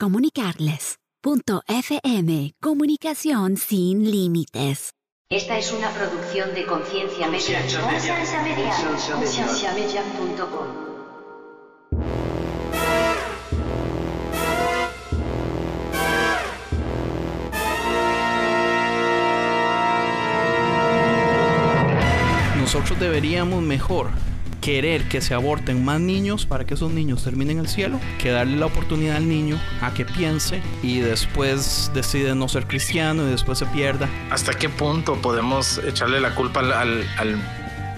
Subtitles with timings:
[0.00, 0.96] comunicarles.
[1.20, 4.92] Punto FM, comunicación sin límites.
[5.30, 7.60] Esta es una producción de Conciencia Media.
[7.60, 8.74] Conciencia Media.
[9.12, 10.02] Conciencia Media.
[22.58, 24.10] Nosotros deberíamos mejor
[24.60, 28.56] querer que se aborten más niños para que esos niños terminen el cielo que darle
[28.56, 33.58] la oportunidad al niño a que piense y después decide no ser cristiano y después
[33.58, 34.08] se pierda.
[34.30, 37.42] ¿Hasta qué punto podemos echarle la culpa al, al, al,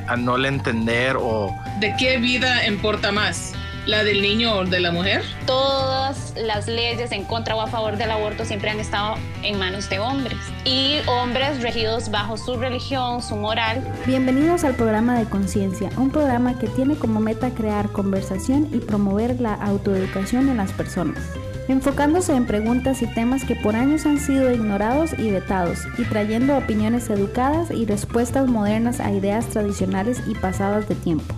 [0.07, 3.55] al no le entender o ¿De qué vida importa más?
[3.87, 5.23] ¿La del niño o de la mujer?
[5.45, 9.91] todas las leyes en contra o a favor del aborto siempre han estado en manos
[9.91, 13.83] de hombres y hombres regidos bajo su religión, su moral.
[14.07, 19.41] Bienvenidos al programa de Conciencia, un programa que tiene como meta crear conversación y promover
[19.41, 21.19] la autoeducación en las personas,
[21.67, 26.57] enfocándose en preguntas y temas que por años han sido ignorados y vetados, y trayendo
[26.57, 31.35] opiniones educadas y respuestas modernas a ideas tradicionales y pasadas de tiempo.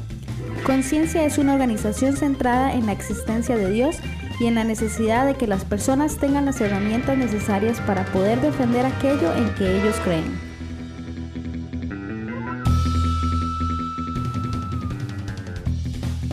[0.64, 3.96] Conciencia es una organización centrada en la existencia de Dios
[4.40, 8.86] y en la necesidad de que las personas tengan las herramientas necesarias para poder defender
[8.86, 10.54] aquello en que ellos creen.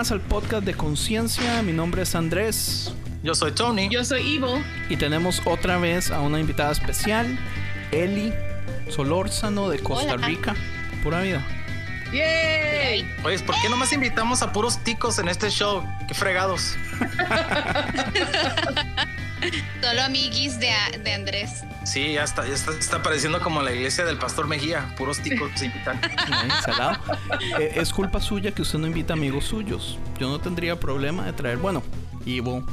[0.04, 1.62] más al podcast de Conciencia.
[1.62, 3.88] Mi nombre es Andrés yo soy Tony?
[3.88, 4.62] Yo soy Evil.
[4.90, 7.38] y tenemos otra vez a una invitada especial,
[7.90, 8.30] Eli
[8.90, 10.26] Solórzano de Costa Hola.
[10.26, 10.54] Rica.
[11.02, 11.42] Pura vida.
[12.12, 13.10] ¡Yay!
[13.24, 15.82] Oye, ¿por qué nomás invitamos a puros ticos en este show?
[16.06, 16.76] Qué fregados.
[19.82, 20.70] Solo amiguis de,
[21.02, 21.62] de Andrés.
[21.84, 24.94] Sí, ya está, ya está, está pareciendo como la iglesia del pastor Mejía.
[24.96, 26.00] Puros ticos se invitan.
[27.58, 29.98] Eh, es culpa suya que usted no invita amigos suyos.
[30.18, 31.82] Yo no tendría problema de traer, bueno,
[32.26, 32.64] Ivo,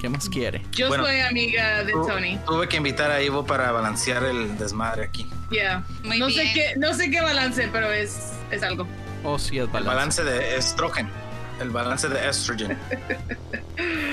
[0.00, 0.62] ¿qué más quiere?
[0.72, 1.04] Yo Bueno.
[1.04, 2.38] soy amiga de Tu- Tony.
[2.46, 5.28] Tuve que invitar a Ivo para balancear el desmadre aquí.
[5.50, 5.84] Yeah.
[6.04, 6.54] Muy no sé bien.
[6.54, 8.86] qué, no sé qué balance, pero es, es algo.
[9.24, 10.22] Oh, sí, es El balance.
[10.22, 11.10] balance de estrógeno.
[11.60, 12.78] El balance de estrogen.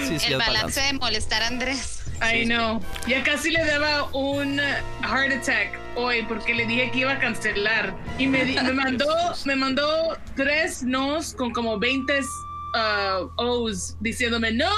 [0.07, 0.81] Sí, sí, El balance balance.
[0.81, 2.03] de molestar a Andrés.
[2.21, 2.81] I know.
[3.07, 4.57] Ya casi le daba un
[5.01, 9.07] heart attack hoy porque le dije que iba a cancelar y me, me mandó
[9.45, 14.69] me mandó tres nos con como 20 uh, O's diciéndome no.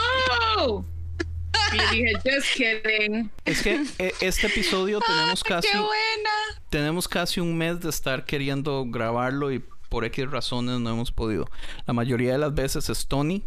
[1.73, 3.29] Y le dije just kidding.
[3.45, 6.29] Es que eh, este episodio tenemos casi, ¡Qué buena!
[6.69, 11.49] tenemos casi un mes de estar queriendo grabarlo y por X razones no hemos podido.
[11.85, 13.45] La mayoría de las veces es Tony.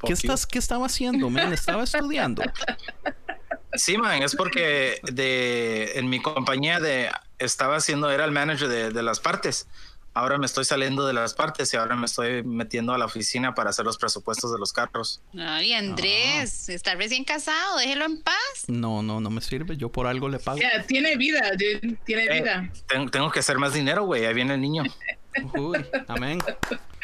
[0.00, 0.14] ¿Qué, you.
[0.14, 1.52] estás, ¿Qué estaba haciendo, man?
[1.52, 2.42] Estaba estudiando.
[3.74, 7.08] Sí, man, es porque de, en mi compañía de
[7.38, 9.66] estaba haciendo, era el manager de, de las partes.
[10.14, 13.54] Ahora me estoy saliendo de las partes y ahora me estoy metiendo a la oficina
[13.54, 15.22] para hacer los presupuestos de los carros.
[15.38, 18.34] Ay, Andrés, está recién casado, déjelo en paz.
[18.66, 19.78] No, no, no me sirve.
[19.78, 20.58] Yo por algo le pago.
[20.58, 21.96] Yeah, tiene vida, dude.
[22.04, 22.70] Tiene Eh, vida.
[22.88, 24.26] tengo, tengo que hacer más dinero, güey.
[24.26, 24.82] Ahí viene el niño.
[25.54, 26.38] Uy, amén.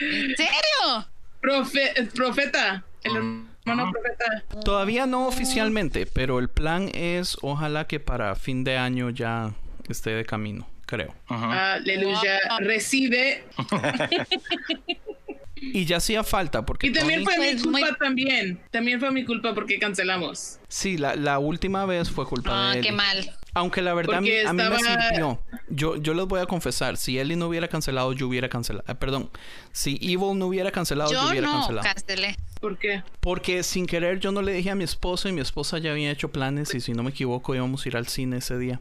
[0.01, 1.07] ¿En serio?
[1.43, 2.85] Profe- profeta.
[3.03, 3.49] El hermano
[3.85, 3.91] Ajá.
[3.93, 4.61] profeta.
[4.65, 9.53] Todavía no oficialmente, pero el plan es ojalá que para fin de año ya
[9.89, 11.15] esté de camino, creo.
[11.29, 12.41] Aleluya.
[12.61, 13.45] Recibe.
[15.61, 18.61] Y ya hacía falta porque Y también Tony- fue mi Pues culpa muy- también.
[18.71, 20.59] También fue mi culpa porque cancelamos.
[20.69, 22.97] Sí, la, la última vez fue culpa Ah, de qué Eli.
[22.97, 23.35] mal.
[23.55, 24.79] Aunque la verdad a mí, Porque a mí me
[25.11, 25.41] sirvió.
[25.69, 28.85] Yo, yo les voy a confesar, si Eli no hubiera cancelado, yo hubiera cancelado.
[28.89, 29.31] eh, perdón,
[29.73, 31.83] si Evil no hubiera cancelado, yo, Yo hubiera no cancelado.
[31.93, 32.37] cancelé.
[32.61, 33.03] ¿Por qué?
[33.21, 36.11] Porque sin querer yo no le dije a mi esposa y mi esposa ya había
[36.11, 38.81] hecho planes y si no me equivoco íbamos a ir al cine ese día.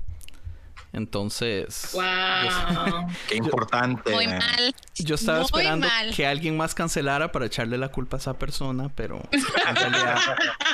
[0.94, 2.04] Entonces, Wow.
[3.30, 4.12] Qué importante.
[4.12, 4.39] Muy man.
[4.39, 4.75] mal.
[4.95, 6.13] yo estaba Muy esperando mal.
[6.16, 10.18] que alguien más cancelara para echarle la culpa a esa persona, pero en realidad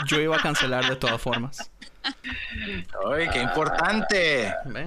[0.07, 1.71] yo iba a cancelar de todas formas.
[3.11, 4.53] Ay, qué importante.
[4.65, 4.85] ¿Ve?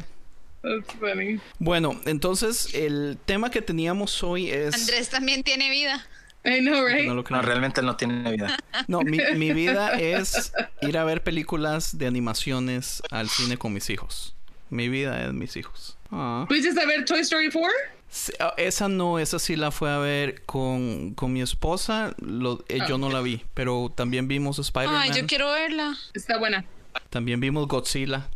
[0.63, 1.41] That's funny.
[1.59, 4.75] Bueno, entonces el tema que teníamos hoy es...
[4.75, 6.05] Andrés también tiene vida.
[6.45, 7.07] I know, right?
[7.07, 8.57] No lo No, realmente no tiene vida.
[8.89, 13.91] No, mi, mi vida es ir a ver películas de animaciones al cine con mis
[13.91, 14.36] hijos.
[14.71, 15.97] Mi vida es mis hijos.
[16.11, 16.45] Ah.
[16.49, 17.71] ¿Fuiste a ver Toy Story 4?
[18.09, 22.15] Sí, ah, Esa no, esa sí la fue a ver con, con mi esposa.
[22.21, 25.01] Lo- eh, yo no la vi, pero también vimos Spider-Man.
[25.03, 25.97] Ay, yo quiero verla.
[26.15, 26.65] Está buena.
[27.11, 28.29] También vimos Godzilla.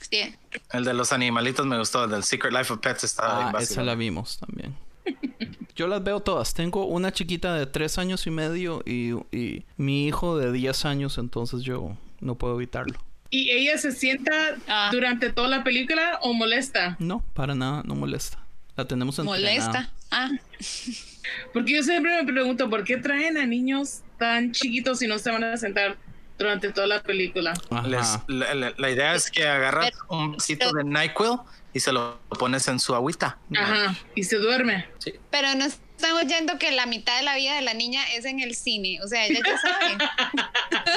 [0.00, 0.34] Sí.
[0.72, 3.82] El de los animalitos me gustó, el del Secret Life of Pets está Ah, esa
[3.82, 4.76] la vimos también.
[5.74, 6.54] Yo las veo todas.
[6.54, 11.18] Tengo una chiquita de tres años y medio y, y mi hijo de 10 años,
[11.18, 12.98] entonces yo no puedo evitarlo.
[13.34, 14.32] ¿Y ella se sienta
[14.68, 14.90] Ah.
[14.92, 16.94] durante toda la película o molesta?
[17.00, 18.38] No, para nada, no molesta.
[18.76, 19.48] La tenemos entrenada.
[19.50, 19.92] Molesta.
[20.12, 20.30] Ah,
[21.52, 25.30] Porque yo siempre me pregunto, ¿por qué traen a niños tan chiquitos y no se
[25.30, 25.96] van a sentar
[26.38, 27.54] durante toda la película?
[27.86, 31.38] Les- la, la- la idea es que agarras Pero- un vasito de NyQuil
[31.72, 33.38] y se lo pones en su agüita.
[33.56, 34.86] Ajá, y se duerme.
[35.30, 35.64] pero no
[36.04, 39.00] están oyendo que la mitad de la vida de la niña es en el cine.
[39.02, 39.96] O sea, ella ya sabe.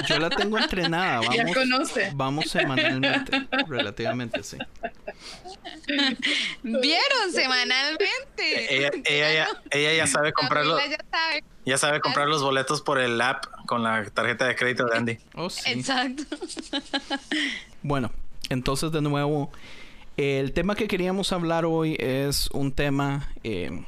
[0.08, 1.22] Yo la tengo entrenada.
[1.38, 2.12] Ya Vamos, conoce.
[2.16, 4.58] vamos semanalmente, relativamente, sí.
[6.64, 8.76] ¿Vieron semanalmente?
[8.76, 11.44] Ella, ella, ya, ella ya sabe comprar los, ya sabe.
[11.66, 15.18] ya sabe comprar los boletos por el app con la tarjeta de crédito de Andy.
[15.36, 15.72] Oh, sí.
[15.72, 16.24] Exacto.
[17.82, 18.12] Bueno,
[18.50, 19.52] entonces de nuevo,
[20.18, 23.84] el tema que queríamos hablar hoy es un tema eh,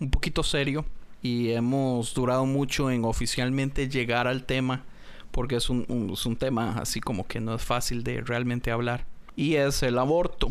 [0.00, 0.84] un poquito serio
[1.22, 4.84] y hemos durado mucho en oficialmente llegar al tema
[5.30, 9.04] porque es un, es un tema así como que no es fácil de realmente hablar
[9.36, 10.48] y es el aborto.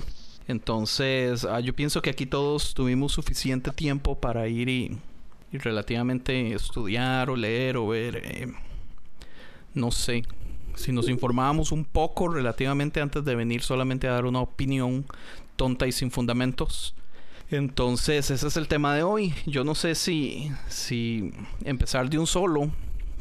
[0.47, 4.97] Entonces, ah, yo pienso que aquí todos tuvimos suficiente tiempo para ir y,
[5.51, 8.53] y relativamente estudiar o leer o ver, eh,
[9.73, 10.23] no sé,
[10.75, 15.05] si nos informábamos un poco relativamente antes de venir solamente a dar una opinión
[15.55, 16.93] tonta y sin fundamentos.
[17.51, 19.33] Entonces, ese es el tema de hoy.
[19.45, 21.31] Yo no sé si, si
[21.63, 22.71] empezar de un solo,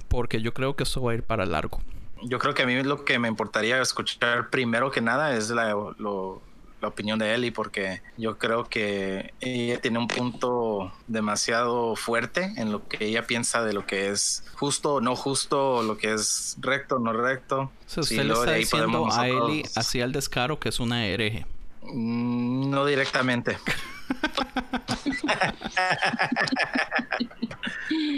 [0.08, 1.80] porque yo creo que eso va a ir para largo.
[2.22, 5.70] Yo creo que a mí lo que me importaría escuchar primero que nada es la,
[5.98, 6.40] lo-
[6.80, 12.72] la opinión de Eli, porque yo creo que ella tiene un punto demasiado fuerte en
[12.72, 16.56] lo que ella piensa de lo que es justo o no justo, lo que es
[16.60, 17.70] recto o no recto.
[17.86, 21.46] Sí, usted le está diciendo a Eli así al descaro que es una hereje.
[21.82, 23.56] Mm, No directamente.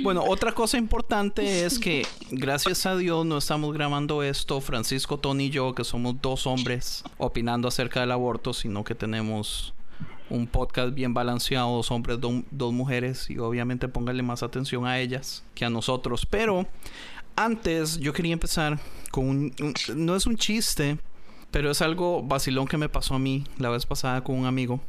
[0.03, 5.45] Bueno, otra cosa importante es que gracias a Dios no estamos grabando esto Francisco, Tony
[5.47, 9.75] y yo, que somos dos hombres opinando acerca del aborto, sino que tenemos
[10.31, 14.99] un podcast bien balanceado, dos hombres, do- dos mujeres, y obviamente pónganle más atención a
[14.99, 16.27] ellas que a nosotros.
[16.27, 16.67] Pero
[17.35, 18.79] antes yo quería empezar
[19.11, 19.75] con un, un-
[20.07, 20.99] no es un chiste,
[21.51, 24.81] pero es algo vacilón que me pasó a mí la vez pasada con un amigo.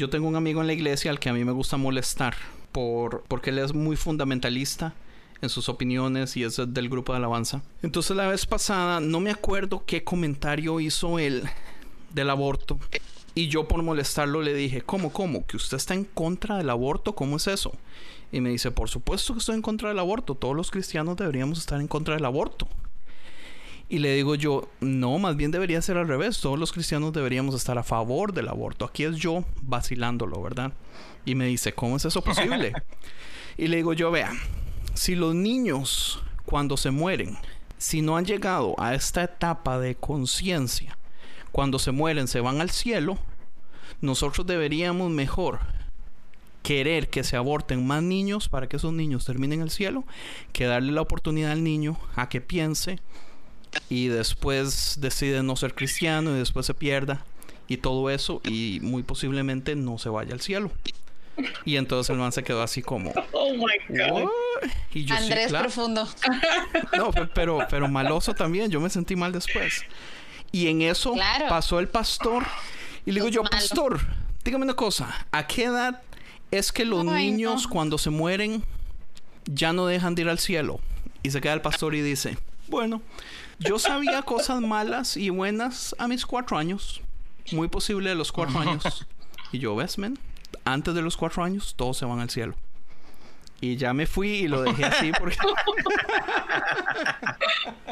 [0.00, 2.34] Yo tengo un amigo en la iglesia al que a mí me gusta molestar
[2.72, 4.94] por, porque él es muy fundamentalista
[5.42, 7.60] en sus opiniones y es del grupo de alabanza.
[7.82, 11.42] Entonces la vez pasada no me acuerdo qué comentario hizo él
[12.14, 12.78] del aborto.
[13.34, 15.46] Y yo por molestarlo le dije, ¿cómo, cómo?
[15.46, 17.14] ¿Que usted está en contra del aborto?
[17.14, 17.70] ¿Cómo es eso?
[18.32, 20.34] Y me dice, por supuesto que estoy en contra del aborto.
[20.34, 22.66] Todos los cristianos deberíamos estar en contra del aborto.
[23.90, 26.40] Y le digo yo, no, más bien debería ser al revés.
[26.40, 28.84] Todos los cristianos deberíamos estar a favor del aborto.
[28.84, 30.72] Aquí es yo vacilándolo, ¿verdad?
[31.24, 32.72] Y me dice, ¿cómo es eso posible?
[33.58, 34.30] y le digo yo, vea,
[34.94, 37.36] si los niños cuando se mueren,
[37.78, 40.96] si no han llegado a esta etapa de conciencia,
[41.50, 43.18] cuando se mueren se van al cielo,
[44.00, 45.58] nosotros deberíamos mejor
[46.62, 50.04] querer que se aborten más niños para que esos niños terminen el cielo,
[50.52, 53.00] que darle la oportunidad al niño a que piense
[53.88, 57.24] y después decide no ser cristiano y después se pierda
[57.68, 60.70] y todo eso y muy posiblemente no se vaya al cielo.
[61.64, 64.28] Y entonces el man se quedó así como Oh my God.
[64.92, 65.64] Y yo sí, Andrés claro.
[65.66, 66.08] Profundo.
[66.96, 68.70] No, pe- pero, pero maloso también.
[68.70, 69.82] Yo me sentí mal después.
[70.52, 71.46] Y en eso Claro.
[71.48, 72.44] pasó el pastor.
[73.06, 73.50] Y le digo yo, malo.
[73.50, 74.00] pastor,
[74.44, 75.26] dígame una cosa.
[75.32, 76.02] ¿A qué edad
[76.50, 77.70] es que los Ay, niños no.
[77.70, 78.62] cuando se mueren
[79.46, 80.80] ya no dejan de ir al cielo?
[81.22, 82.36] Y se queda el pastor y dice,
[82.68, 83.00] bueno,
[83.60, 87.00] yo sabía cosas malas y buenas a mis cuatro años.
[87.52, 89.06] Muy posible de los cuatro años.
[89.52, 90.18] Y yo, ¿ves, men?
[90.64, 92.54] Antes de los cuatro años, todos se van al cielo.
[93.60, 95.36] Y ya me fui y lo dejé así porque...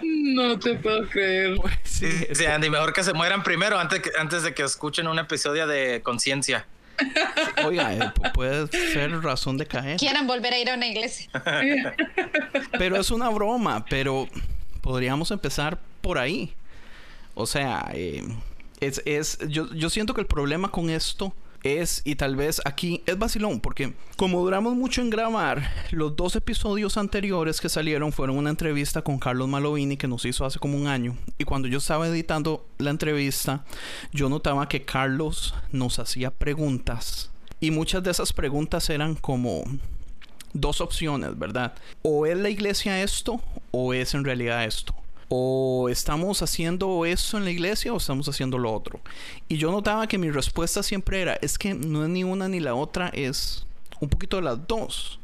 [0.03, 1.57] No te puedo creer.
[1.85, 5.19] sí, Sí, Andy, mejor que se mueran primero antes, que- antes de que escuchen un
[5.19, 6.67] episodio de conciencia.
[7.65, 9.99] Oiga, eh, pu- puede ser razón de caer.
[9.99, 11.29] Quieran volver a ir a una iglesia.
[12.79, 14.29] Pero es una broma, pero
[14.89, 16.55] podríamos empezar por ahí.
[17.35, 18.27] O sea, eh,
[18.81, 23.03] es, es, yo, yo siento que el problema con esto es, y tal vez aquí
[23.05, 28.39] es vacilón, porque como duramos mucho en grabar, los dos episodios anteriores que salieron fueron
[28.39, 31.19] una entrevista con Carlos Malovini que nos hizo hace como un año.
[31.37, 33.67] Y cuando yo estaba editando la entrevista,
[34.11, 37.31] yo notaba que Carlos nos hacía preguntas
[37.61, 39.65] Y muchas de esas preguntas eran como
[40.53, 41.75] dos opciones, ¿verdad?
[42.03, 43.41] O es la iglesia esto
[43.71, 44.95] o es en realidad esto.
[45.29, 49.01] O estamos haciendo eso en la iglesia o estamos haciendo lo otro.
[49.49, 52.61] Y yo notaba que mi respuesta siempre era, es que no es ni una ni
[52.61, 53.67] la otra, es
[54.01, 55.21] un poquito de las dos.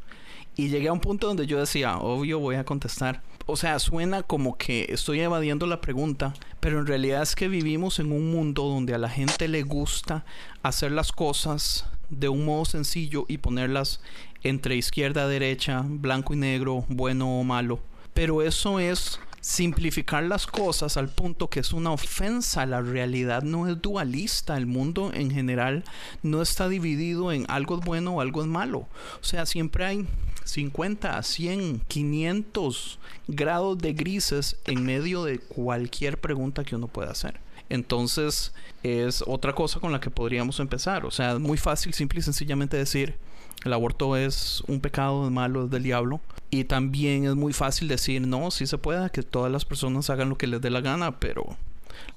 [0.55, 3.21] Y llegué a un punto donde yo decía, obvio voy a contestar.
[3.47, 7.99] O sea, suena como que estoy evadiendo la pregunta, pero en realidad es que vivimos
[7.99, 10.25] en un mundo donde a la gente le gusta
[10.63, 13.99] hacer las cosas de un modo sencillo y ponerlas
[14.45, 17.79] entre izquierda, derecha, blanco y negro, bueno o malo.
[18.13, 22.65] Pero eso es simplificar las cosas al punto que es una ofensa.
[22.67, 24.55] La realidad no es dualista.
[24.55, 25.83] El mundo en general
[26.21, 28.87] no está dividido en algo es bueno o algo es malo.
[29.19, 30.07] O sea, siempre hay
[30.43, 37.39] 50, 100, 500 grados de grises en medio de cualquier pregunta que uno pueda hacer.
[37.69, 41.03] Entonces es otra cosa con la que podríamos empezar.
[41.03, 43.17] O sea, es muy fácil, simple y sencillamente decir,
[43.65, 46.21] el aborto es un pecado, es malo, es del diablo.
[46.51, 50.29] Y también es muy fácil decir, no, sí se puede, que todas las personas hagan
[50.29, 51.57] lo que les dé la gana, pero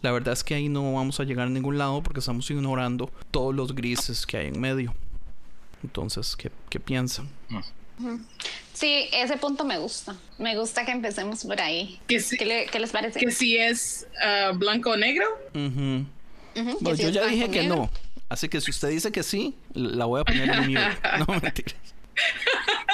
[0.03, 3.11] la verdad es que ahí no vamos a llegar a ningún lado porque estamos ignorando
[3.33, 4.95] todos los grises que hay en medio.
[5.83, 7.29] Entonces, ¿qué, qué piensan?
[8.75, 10.15] Sí, ese punto me gusta.
[10.39, 11.99] Me gusta que empecemos por ahí.
[12.07, 13.19] Que si- ¿Qué, le- qué les parece?
[13.19, 15.25] Que si es ah, blanco o negro.
[15.53, 17.77] Bueno, si yo ya dije que negro.
[17.77, 17.91] no.
[18.29, 20.99] Así que si usted dice que sí, la voy a poner en mute.
[21.27, 21.73] No, mentira.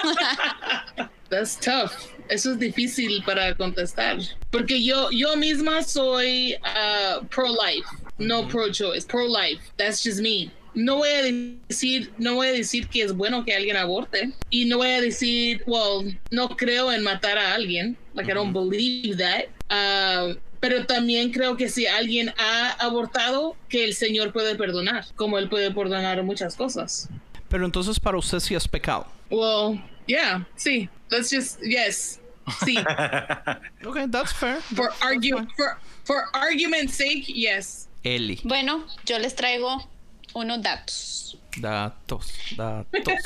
[1.31, 1.93] That's tough.
[2.29, 4.19] Eso es difícil para contestar.
[4.51, 7.89] Porque yo, yo misma soy ah, pro-life,
[8.19, 9.61] no pro-choice, pro-life.
[9.77, 10.51] That's just me.
[10.75, 11.23] No voy a
[11.69, 14.33] decir, no voy a decir que es bueno que alguien aborte.
[14.51, 17.97] Y no voy a decir, well, no creo en matar a alguien.
[18.15, 19.45] Like, I don't believe that.
[19.71, 25.39] Ah, pero también creo que si alguien ha abortado, que el Señor puede perdonar, como
[25.39, 27.11] Él puede perdonar muchas cosas.
[27.51, 29.07] Pero entonces para usted sí es pecado.
[29.31, 30.89] Well, yeah, sí.
[31.11, 32.19] Let's just, yes,
[32.65, 32.77] sí.
[33.87, 34.61] Ok, that's fair.
[34.75, 37.89] for argue for for argument's sake, yes.
[38.03, 38.41] Eli.
[38.45, 39.87] Bueno, yo les traigo
[40.35, 41.39] unos datos.
[41.57, 43.15] Datos, datos.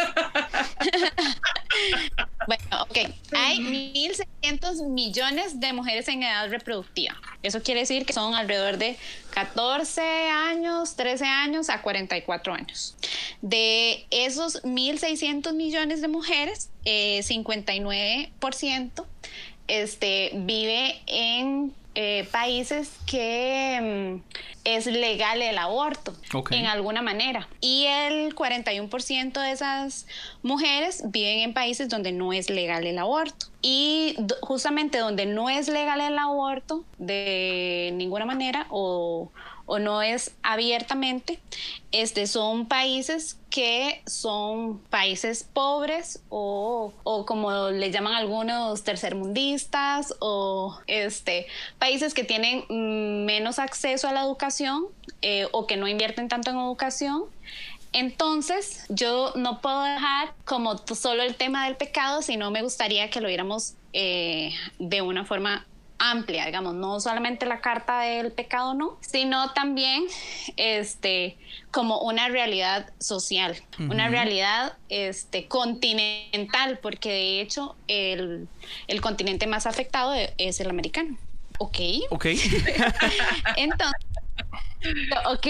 [2.46, 2.96] Bueno, ok.
[3.32, 7.14] Hay 1.600 millones de mujeres en edad reproductiva.
[7.42, 8.96] Eso quiere decir que son alrededor de
[9.34, 10.00] 14
[10.30, 12.96] años, 13 años a 44 años.
[13.42, 19.04] De esos 1.600 millones de mujeres, eh, 59%
[19.68, 26.14] este, vive en eh, países que mm, es legal el aborto
[26.52, 27.48] en alguna manera.
[27.60, 30.06] Y el 41% de esas
[30.44, 33.46] mujeres viven en países donde no es legal el aborto.
[33.62, 39.32] Y justamente donde no es legal el aborto de ninguna manera o,
[39.68, 41.38] o no es abiertamente,
[41.92, 50.78] este, son países que son países pobres o, o como le llaman algunos tercermundistas o
[50.86, 51.46] este,
[51.78, 52.64] países que tienen
[53.26, 54.86] menos acceso a la educación
[55.20, 57.24] eh, o que no invierten tanto en educación.
[57.92, 63.20] Entonces, yo no puedo dejar como solo el tema del pecado, sino me gustaría que
[63.20, 65.66] lo viéramos eh, de una forma
[65.98, 70.04] amplia, digamos, no solamente la carta del pecado, no, sino también
[70.56, 71.36] este,
[71.70, 78.48] como una realidad social, una realidad este, continental, porque de hecho el,
[78.86, 81.16] el continente más afectado es el americano.
[81.58, 81.78] Ok,
[82.10, 82.26] Ok.
[83.56, 84.07] entonces,
[85.26, 85.46] ok,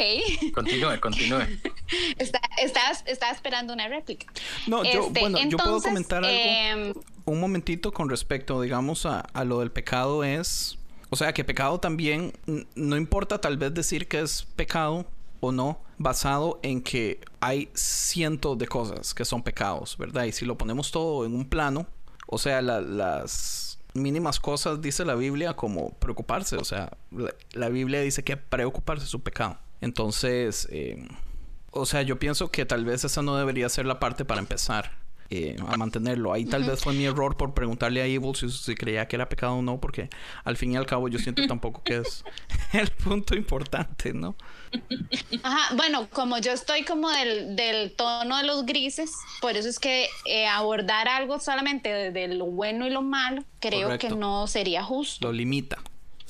[0.55, 1.41] Continúe, continúe.
[2.19, 4.27] Está, estaba, estaba esperando una réplica.
[4.67, 6.31] No, yo, Este, bueno, yo puedo comentar algo.
[6.31, 6.95] em,
[7.25, 10.79] un momentito con respecto, digamos, a, a lo del pecado es...
[11.11, 12.35] O sea, que pecado también,
[12.75, 15.07] no importa tal vez decir que es pecado
[15.41, 20.25] o no, basado en que hay cientos de cosas que son pecados, ¿verdad?
[20.25, 21.87] Y si lo ponemos todo en un plano,
[22.27, 27.69] o sea, la- las mínimas cosas dice la Biblia como preocuparse, o sea, la, la
[27.69, 29.59] Biblia dice que preocuparse es su pecado.
[29.81, 31.07] Entonces, eh,
[31.71, 34.93] o sea, yo pienso que tal vez esa no debería ser la parte para empezar
[35.31, 36.33] eh, a mantenerlo.
[36.33, 39.29] Ahí tal vez fue mi error por preguntarle a Evil si, si creía que era
[39.29, 40.09] pecado o no, porque
[40.45, 42.25] al fin y al cabo yo siento tampoco que es
[42.73, 44.37] el punto importante, ¿no?
[45.43, 49.79] Ajá, bueno, como yo estoy como del, del tono de los grises, por eso es
[49.79, 54.09] que eh, abordar algo solamente de, de lo bueno y lo malo, creo Correcto.
[54.09, 55.27] que no sería justo.
[55.27, 55.79] Lo limita.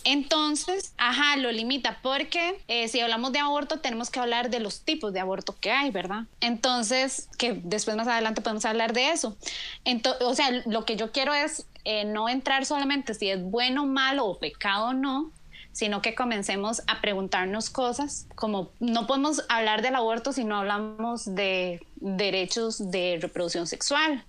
[0.04, 4.80] Entonces, ajá, lo limita porque eh, si hablamos de aborto tenemos que hablar de los
[4.82, 6.22] tipos de aborto que hay, ¿verdad?
[6.40, 9.36] Entonces, que después más adelante podemos hablar de eso.
[9.84, 13.86] Ento- o sea, lo que yo quiero es eh, no entrar solamente si es bueno,
[13.86, 15.30] malo o pecado o no,
[15.78, 21.36] sino que comencemos a preguntarnos cosas como no podemos hablar del aborto si no hablamos
[21.36, 24.24] de derechos de reproducción sexual.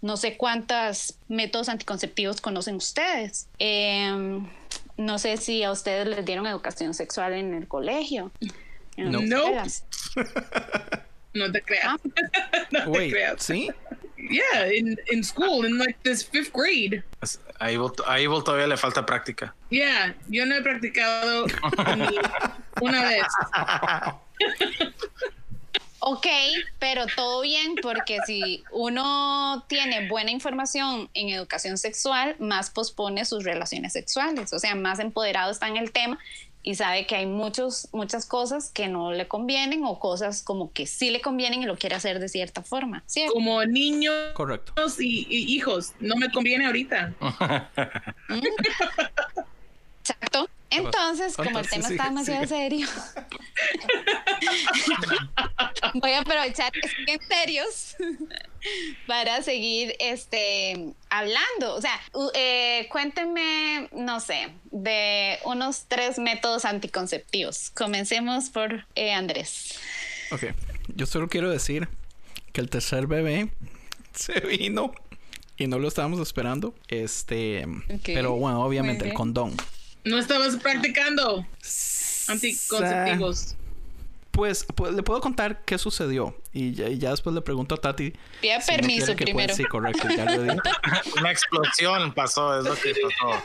[0.00, 3.48] No sé cuántos métodos anticonceptivos conocen ustedes.
[3.58, 4.48] Em,
[4.96, 8.30] no sé si a ustedes les dieron educación sexual en el colegio.
[8.96, 9.20] en No.
[9.20, 9.84] escuelas.
[11.34, 11.84] No te creas.
[11.86, 11.96] Ah.
[12.70, 13.42] no te Wait, creas.
[13.42, 13.68] ¿sí?
[14.30, 17.02] Yeah, in, in school, in like this fifth grade.
[17.22, 19.54] Es- A Evil, a Evil todavía le falta práctica.
[19.70, 21.46] Yeah, yo no he practicado
[21.96, 22.18] ni
[22.80, 23.24] una vez.
[26.06, 26.26] Ok,
[26.78, 33.42] pero todo bien porque si uno tiene buena información en educación sexual, más pospone sus
[33.44, 36.18] relaciones sexuales, o sea, más empoderado está en el tema
[36.64, 40.86] y sabe que hay muchos, muchas cosas que no le convienen o cosas como que
[40.86, 43.34] sí le convienen y lo quiere hacer de cierta forma, ¿cierto?
[43.34, 44.72] Como niños Correcto.
[44.98, 45.92] y, y hijos.
[46.00, 47.12] No me conviene ahorita.
[48.30, 49.43] Exacto.
[50.76, 52.86] Entonces, como el tema sigue, está demasiado serio,
[55.94, 57.96] voy a aprovechar que siguen serios
[59.06, 61.74] para seguir este, hablando.
[61.74, 62.00] O sea,
[62.34, 67.70] eh, cuéntenme, no sé, de unos tres métodos anticonceptivos.
[67.70, 69.78] Comencemos por eh, Andrés.
[70.30, 70.44] Ok.
[70.94, 71.88] Yo solo quiero decir
[72.52, 73.50] que el tercer bebé
[74.14, 74.92] se vino
[75.56, 76.74] y no lo estábamos esperando.
[76.88, 77.66] Este.
[78.04, 79.54] Pero bueno, obviamente el condón.
[80.04, 81.46] No estabas practicando
[82.28, 83.56] anticonceptivos.
[84.30, 87.78] Pues, pues, le puedo contar qué sucedió y ya, y ya después le pregunto a
[87.78, 88.12] Tati.
[88.40, 89.54] Pida si no permiso pueda- primero.
[89.54, 90.56] Sí, correcto, ya lo digo.
[91.20, 93.42] Una explosión pasó, es lo que pasó.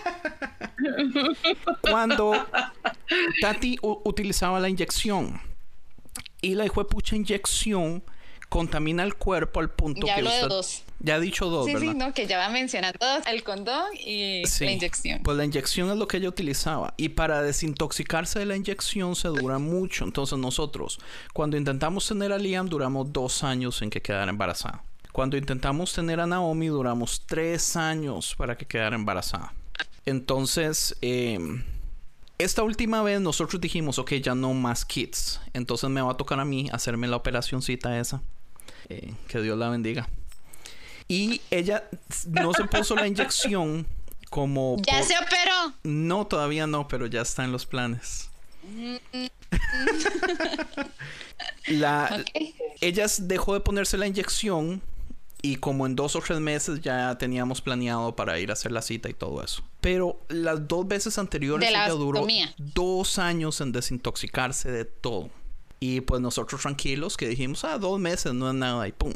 [1.82, 2.48] Cuando
[3.42, 5.40] Tati utilizaba la inyección
[6.42, 8.04] y la hijo de pucha inyección
[8.50, 10.84] contamina el cuerpo al punto Ya que hablo de usted- dos.
[11.02, 11.92] Ya ha dicho dos, Sí, ¿verdad?
[11.94, 13.00] sí, no, que ya va mencionando
[13.32, 15.22] el condón y Sí, la inyección.
[15.24, 16.94] Pues la inyección es lo que ella utilizaba.
[16.98, 20.04] Y para desintoxicarse de la inyección se dura mucho.
[20.04, 21.00] Entonces nosotros,
[21.34, 24.84] cuando intentamos tener a Liam, duramos dos años en que quedara embarazada.
[25.14, 29.54] Cuando intentamos tener a Naomi, duramos tres años para que quedara embarazada.
[30.06, 31.40] Entonces, eh,
[32.38, 35.40] esta última vez nosotros dijimos, ok, ya no más kids.
[35.54, 38.22] Entonces me va a tocar a mí hacerme la operacioncita esa.
[38.90, 40.08] Eh, que Dios la bendiga.
[41.08, 41.84] Y ella
[42.28, 43.88] no se puso la inyección
[44.30, 44.78] como...
[44.86, 45.74] Ya por- se operó.
[45.84, 48.30] No, todavía no, pero ya está en los planes.
[51.68, 52.44] la, Ok.
[52.82, 54.82] ella dejó de ponerse la inyección
[55.42, 58.82] y como en dos o tres meses ya teníamos planeado para ir a hacer la
[58.82, 59.64] cita y todo eso.
[59.80, 62.28] Pero las dos veces anteriores ella duró
[62.58, 65.30] dos años en desintoxicarse de todo.
[65.80, 69.14] Y pues nosotros tranquilos que dijimos, ah, dos meses no es nada y pum.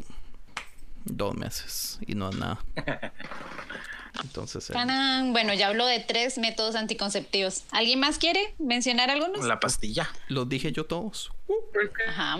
[1.04, 2.64] Dos meses y no es nada.
[4.22, 4.70] Entonces...
[4.70, 4.74] eh.
[5.32, 7.64] Bueno, ya hablo de tres métodos anticonceptivos.
[7.72, 9.44] ¿Alguien más quiere mencionar algunos?
[9.44, 10.08] La pastilla.
[10.28, 11.32] los dije yo todos.
[12.08, 12.38] Ajá.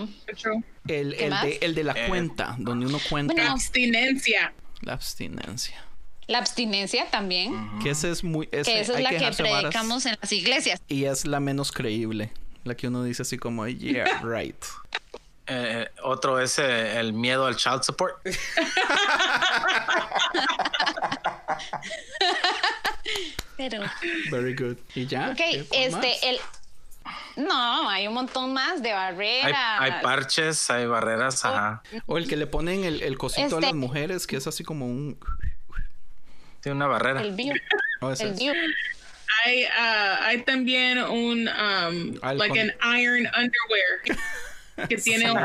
[0.87, 1.43] El, ¿Qué el más?
[1.43, 2.07] de, el de la Eh.
[2.07, 3.51] cuenta, donde uno cuenta Bueno.
[3.51, 4.53] Abstinencia.
[4.81, 5.83] la abstinencia.
[6.27, 8.49] La abstinencia también, Que ese es muy...
[8.51, 10.81] ese que esa es hay la que varas, predicamos en las iglesias.
[10.87, 12.31] Y es la menos creíble.
[12.65, 14.61] La que uno dice así como, yeah, right.
[15.47, 18.15] Eh, otro es eh, el miedo al child support.
[23.57, 23.83] Pero,
[24.31, 24.77] Very good.
[24.95, 25.29] Y ya.
[25.29, 25.39] ok,
[25.71, 26.39] este, el...
[27.37, 29.53] No, hay un montón más de barreras.
[29.79, 31.83] hay parches, hay barreras, ajá.
[32.07, 34.63] O el que le ponen el, el cosito a Este- las mujeres, que es así
[34.63, 35.17] como un...
[36.61, 37.21] Tiene una barrera.
[37.21, 37.61] El.
[38.01, 38.39] Oh, ese El es.
[39.45, 44.17] Hay, ah, hay también un, um, like an iron underwear
[44.89, 45.37] que tiene un,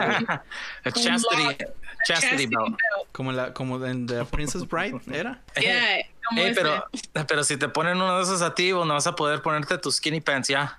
[0.84, 1.56] El chastity, lock.
[1.58, 1.66] chastity
[2.06, 2.70] chastity belt.
[2.70, 3.08] belt.
[3.12, 5.38] Como la como en The Princess Bride, ¿era?
[5.60, 6.60] Yeah, como Ey, ese.
[6.62, 6.86] pero,
[7.28, 9.76] pero si te ponen uno de esos a ti, vos no vas a poder ponerte
[9.76, 10.78] tus skinny pants ya.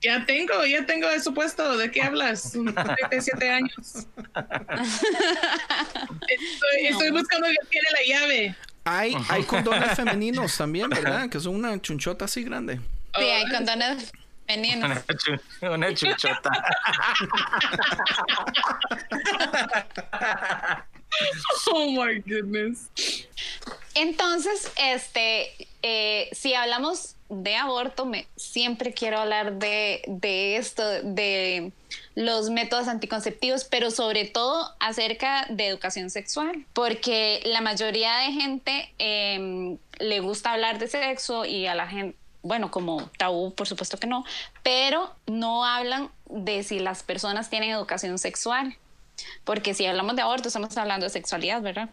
[0.00, 1.76] Ya tengo, ya tengo eso puesto.
[1.78, 2.52] ¿De qué hablas?
[2.52, 4.06] 37 años.
[6.28, 8.56] Estoy, estoy buscando que tiene la llave.
[8.84, 11.28] Hay, hay condones femeninos también, ¿verdad?
[11.28, 12.76] Que son una chunchota así grande.
[13.16, 14.12] Sí, hay condones
[14.46, 14.90] femeninos.
[14.90, 15.40] Una, chu-
[15.74, 16.50] una chuchota.
[21.72, 22.90] Oh my goodness.
[23.94, 31.72] Entonces, este, eh, si hablamos de aborto, me, siempre quiero hablar de, de esto, de
[32.14, 38.92] los métodos anticonceptivos, pero sobre todo acerca de educación sexual, porque la mayoría de gente
[38.98, 43.98] em, le gusta hablar de sexo y a la gente, bueno, como tabú, por supuesto
[43.98, 44.24] que no,
[44.62, 48.76] pero no hablan de si las personas tienen educación sexual.
[49.44, 51.88] Porque si hablamos de aborto, estamos hablando de sexualidad, ¿verdad?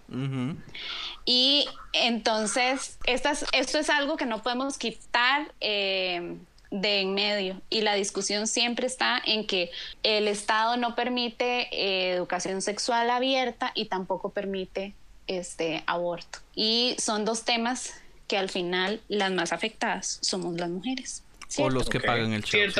[1.23, 6.37] Y entonces, estas, esto es algo que no podemos quitar eh,
[6.71, 9.71] de en medio y la discusión siempre está en que
[10.03, 14.95] el Estado no permite eh, educación sexual abierta y tampoco permite
[15.27, 16.39] este aborto.
[16.55, 17.93] Y son dos temas
[18.27, 21.23] que al final las más afectadas somos las mujeres.
[21.57, 22.73] O los que pagan el child.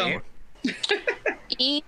[1.58, 1.84] Y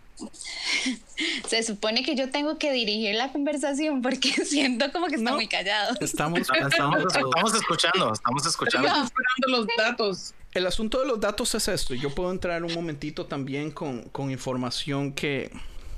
[1.47, 5.35] se supone que yo tengo que dirigir la conversación porque siento como que está No.
[5.35, 5.95] muy callado.
[5.99, 8.87] Estamos Estamos, estamos escuchando, estamos escuchando.
[8.87, 10.33] Estamos esperando los datos.
[10.53, 11.93] El asunto de los datos es esto.
[11.95, 15.51] Yo puedo entrar un momentito también con, con información que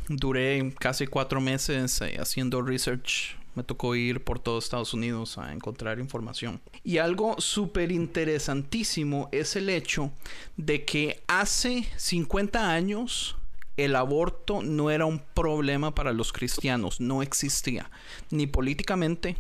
[0.08, 3.36] duré casi cuatro meses eh, haciendo research.
[3.56, 6.62] Me tocó ir por todo Estados Unidos a encontrar información.
[6.84, 10.12] Y algo súper interesantísimo es el hecho
[10.58, 13.38] de que hace 50 años
[13.78, 17.90] el aborto no era un problema para los cristianos, no existía,
[18.32, 19.36] ni políticamente,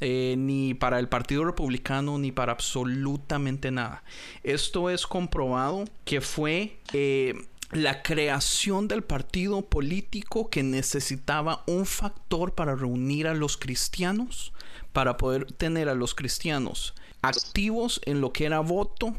[0.00, 4.04] eh, ni para el Partido Republicano, ni para absolutamente nada.
[4.44, 7.34] Esto es comprobado que fue eh,
[7.72, 14.52] la creación del partido político que necesitaba un factor para reunir a los cristianos,
[14.92, 19.16] para poder tener a los cristianos activos en lo que era voto,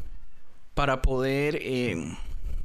[0.74, 2.16] para poder eh,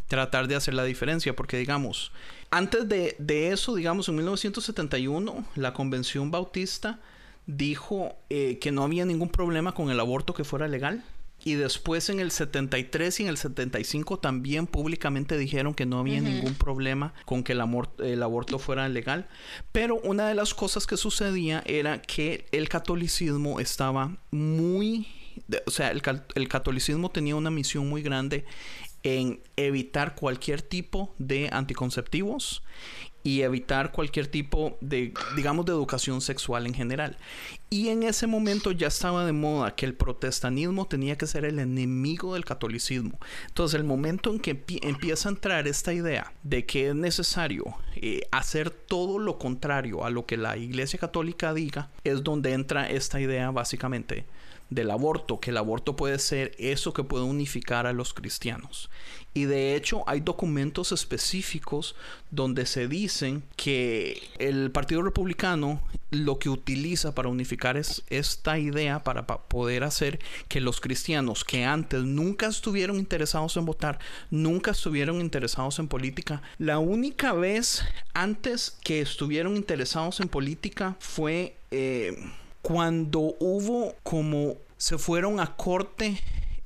[0.07, 2.11] tratar de hacer la diferencia, porque digamos,
[2.51, 6.99] antes de, de eso, digamos, en 1971, la Convención Bautista
[7.47, 11.03] dijo eh, que no había ningún problema con el aborto que fuera legal.
[11.43, 16.21] Y después en el 73 y en el 75 también públicamente dijeron que no había
[16.21, 19.27] ningún problema con que el, amor- el aborto fuera legal.
[19.71, 25.07] Pero una de las cosas que sucedía era que el catolicismo estaba muy...
[25.67, 26.01] o sea, el,
[26.35, 28.45] el catolicismo tenía una misión muy grande
[29.05, 32.63] en evitar cualquier tipo de anticonceptivos
[33.21, 37.17] y evitar cualquier tipo de, digamos, de educación sexual en general.
[37.69, 41.59] Y en ese momento ya estaba de moda que el protestanismo tenía que ser el
[41.59, 43.19] enemigo del catolicismo.
[43.47, 47.63] Entonces, el momento en que empie- empieza a entrar esta idea de que es necesario
[47.95, 52.89] eh, hacer todo lo contrario a lo que la Iglesia Católica diga, es donde entra
[52.89, 54.25] esta idea básicamente
[54.69, 58.89] del aborto, que el aborto puede ser eso que puede unificar a los cristianos.
[59.33, 61.95] Y de hecho hay documentos específicos
[62.31, 69.03] donde se dicen que el Partido Republicano lo que utiliza para unificar es esta idea
[69.03, 73.99] para pa- poder hacer que los cristianos que antes nunca estuvieron interesados en votar,
[74.31, 81.57] nunca estuvieron interesados en política, la única vez antes que estuvieron interesados en política fue
[81.71, 82.15] eh,
[82.65, 86.19] cuando hubo como se fueron a corte,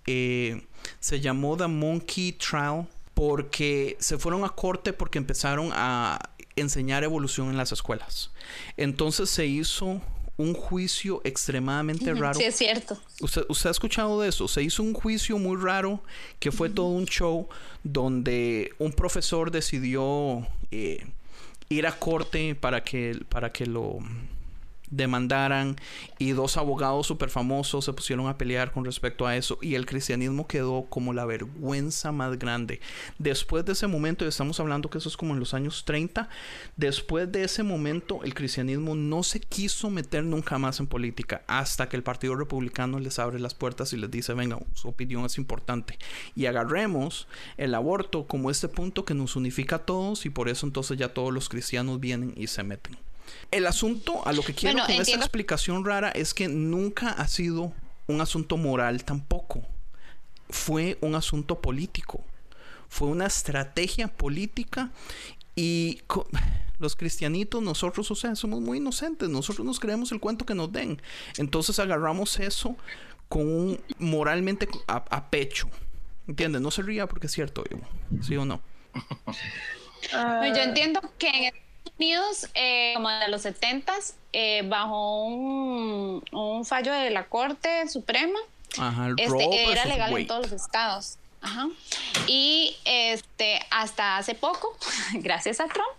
[0.07, 0.61] eh,
[1.01, 6.17] se llamó The Monkey Trial, porque se fueron a corte porque empezaron a
[6.55, 8.31] enseñar evolución en las escuelas.
[8.77, 9.99] Entonces se hizo
[10.37, 12.39] un juicio extremadamente raro.
[12.39, 12.97] Sí, es cierto.
[13.19, 14.47] ¿Usted, usted ha escuchado de eso?
[14.47, 16.01] Se hizo un juicio muy raro
[16.39, 17.49] que fue todo un show
[17.83, 21.05] donde un profesor decidió eh,
[21.67, 23.99] ir a corte para que, para que lo
[24.91, 25.75] demandaran
[26.17, 29.85] y dos abogados súper famosos se pusieron a pelear con respecto a eso y el
[29.85, 32.79] cristianismo quedó como la vergüenza más grande.
[33.17, 36.29] Después de ese momento, y estamos hablando que eso es como en los años 30,
[36.75, 41.89] después de ese momento el cristianismo no se quiso meter nunca más en política hasta
[41.89, 45.37] que el Partido Republicano les abre las puertas y les dice, venga, su opinión es
[45.37, 45.97] importante.
[46.35, 50.65] Y agarremos el aborto como este punto que nos unifica a todos y por eso
[50.65, 53.08] entonces ya todos los cristianos vienen y se meten.
[53.51, 57.27] El asunto, a lo que quiero Bueno, con esta explicación rara es que nunca ha
[57.27, 57.73] sido
[58.07, 59.61] un asunto moral tampoco.
[60.49, 62.23] Fue un asunto político.
[62.87, 64.91] Fue una estrategia política
[65.55, 66.01] y
[66.79, 69.29] los cristianitos, nosotros, o sea, somos muy inocentes.
[69.29, 71.01] Nosotros nos creemos el cuento que nos den.
[71.37, 72.75] Entonces agarramos eso
[73.27, 75.69] con un moralmente a, a pecho.
[76.27, 76.61] ¿Entiendes?
[76.61, 77.87] No se ría porque es cierto, Ivo.
[78.21, 78.61] ¿Sí o no?
[80.11, 81.53] Bueno, yo entiendo que en
[81.97, 83.93] Unidos, eh, como de los 70
[84.65, 88.39] bajo un, un fallo de la Corte Suprema,
[88.77, 91.17] Ajá, este, era versus legal en todos los estados.
[91.41, 91.69] Ajá.
[92.27, 94.75] Y este, hasta hace poco,
[95.13, 95.89] gracias a Trump,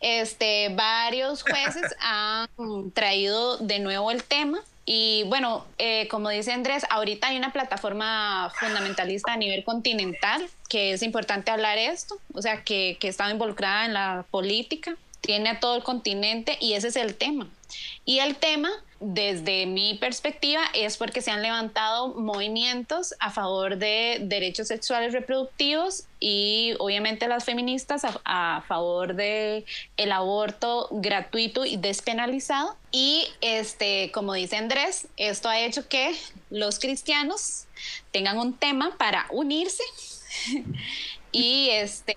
[0.00, 4.60] este, varios jueces han traído de nuevo el tema.
[4.86, 10.92] Y bueno, eh, como dice Andrés, ahorita hay una plataforma fundamentalista a nivel continental que
[10.92, 15.60] es importante hablar esto, o sea, que, que está involucrada en la política tiene a
[15.60, 17.48] todo el continente y ese es el tema.
[18.04, 24.18] Y el tema, desde mi perspectiva, es porque se han levantado movimientos a favor de
[24.22, 29.64] derechos sexuales reproductivos y obviamente las feministas a, a favor de
[29.96, 32.76] el aborto gratuito y despenalizado.
[32.92, 36.14] Y este, como dice Andrés, esto ha hecho que
[36.50, 37.66] los cristianos
[38.10, 39.82] tengan un tema para unirse
[41.34, 42.16] y este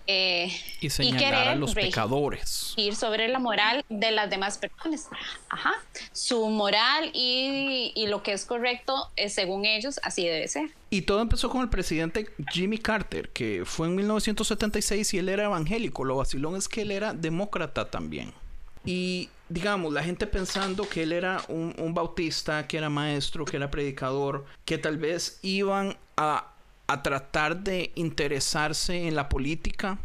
[0.80, 2.74] y señalar a los pecadores.
[2.78, 5.08] ir sobre la moral de las demás personas.
[5.50, 5.74] Ajá.
[6.12, 10.70] Su moral y, y lo que es correcto es, según ellos así debe ser.
[10.92, 15.46] Y todo empezó con el presidente Jimmy Carter que fue en 1976 y él era
[15.46, 16.06] evangélico.
[16.06, 18.34] Lo vacilón es que él era demócrata también.
[18.86, 23.58] Y digamos, la gente pensando que él era un, un, bautista, que era maestro, que
[23.58, 26.54] era predicador, que tal vez iban a
[26.88, 30.00] a tratar de interesarse en la política,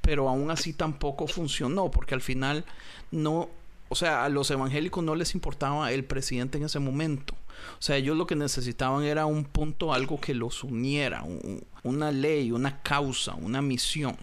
[0.00, 2.64] pero aún así tampoco funcionó, porque al final
[3.10, 3.48] no,
[3.90, 7.34] o sea, a los evangélicos no les importaba el presidente en ese momento.
[7.78, 12.10] O sea, ellos lo que necesitaban era un punto, algo que los uniera, un, una
[12.10, 14.16] ley, una causa, una misión.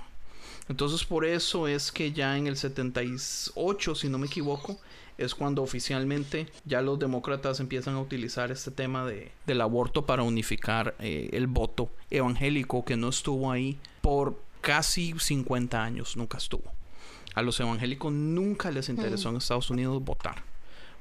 [0.68, 4.80] Entonces por eso es que ya en el 78, si no me equivoco,
[5.18, 10.24] es cuando oficialmente ya los demócratas empiezan a utilizar este tema de, del aborto para
[10.24, 16.74] unificar eh, el voto evangélico que no estuvo ahí por casi 50 años, nunca estuvo.
[17.34, 20.44] A los evangélicos nunca les interesó en Estados Unidos votar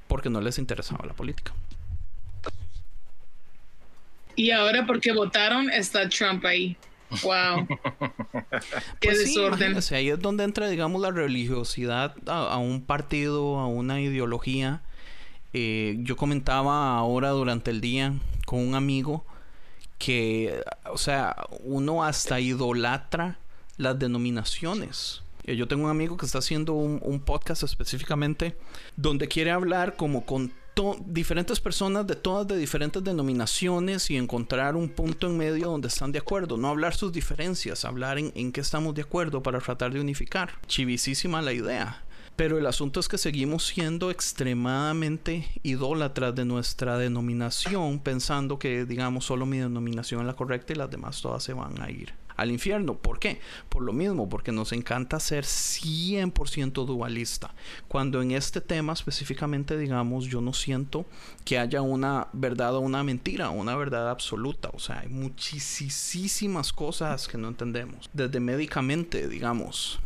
[0.08, 1.52] porque no les interesaba la política.
[4.36, 6.76] Y ahora porque votaron está Trump ahí.
[7.22, 7.66] Wow.
[9.00, 9.78] Qué Pues sí, desorden.
[9.92, 14.82] ahí es donde entra, digamos, la religiosidad a, a un partido, a una ideología.
[15.52, 18.12] Eh, yo comentaba ahora durante el día
[18.46, 19.24] con un amigo
[19.98, 23.38] que, o sea, uno hasta idolatra
[23.76, 25.22] las denominaciones.
[25.44, 28.56] Eh, Yo tengo un amigo que está haciendo un, un podcast específicamente
[28.96, 30.52] donde quiere hablar como con
[31.06, 36.12] diferentes personas de todas de diferentes denominaciones y encontrar un punto en medio donde están
[36.12, 36.56] de acuerdo.
[36.56, 40.52] No hablar sus diferencias, hablar en, en qué estamos de acuerdo para tratar de unificar.
[40.66, 42.02] Chivisísima la idea.
[42.36, 49.24] Pero el asunto es que seguimos siendo extremadamente idólatras de nuestra denominación, pensando que, digamos,
[49.24, 52.50] solo mi denominación es la correcta y las demás todas se van a ir al
[52.50, 52.94] infierno.
[52.94, 53.40] ¿Por qué?
[53.68, 57.54] Por lo mismo, porque nos encanta ser 100% dualista.
[57.88, 61.06] Cuando en este tema específicamente, digamos, yo no siento
[61.44, 64.70] que haya una verdad o una mentira, una verdad absoluta.
[64.72, 68.10] O sea, hay muchísimas cosas que no entendemos.
[68.12, 70.00] Desde médicamente, digamos,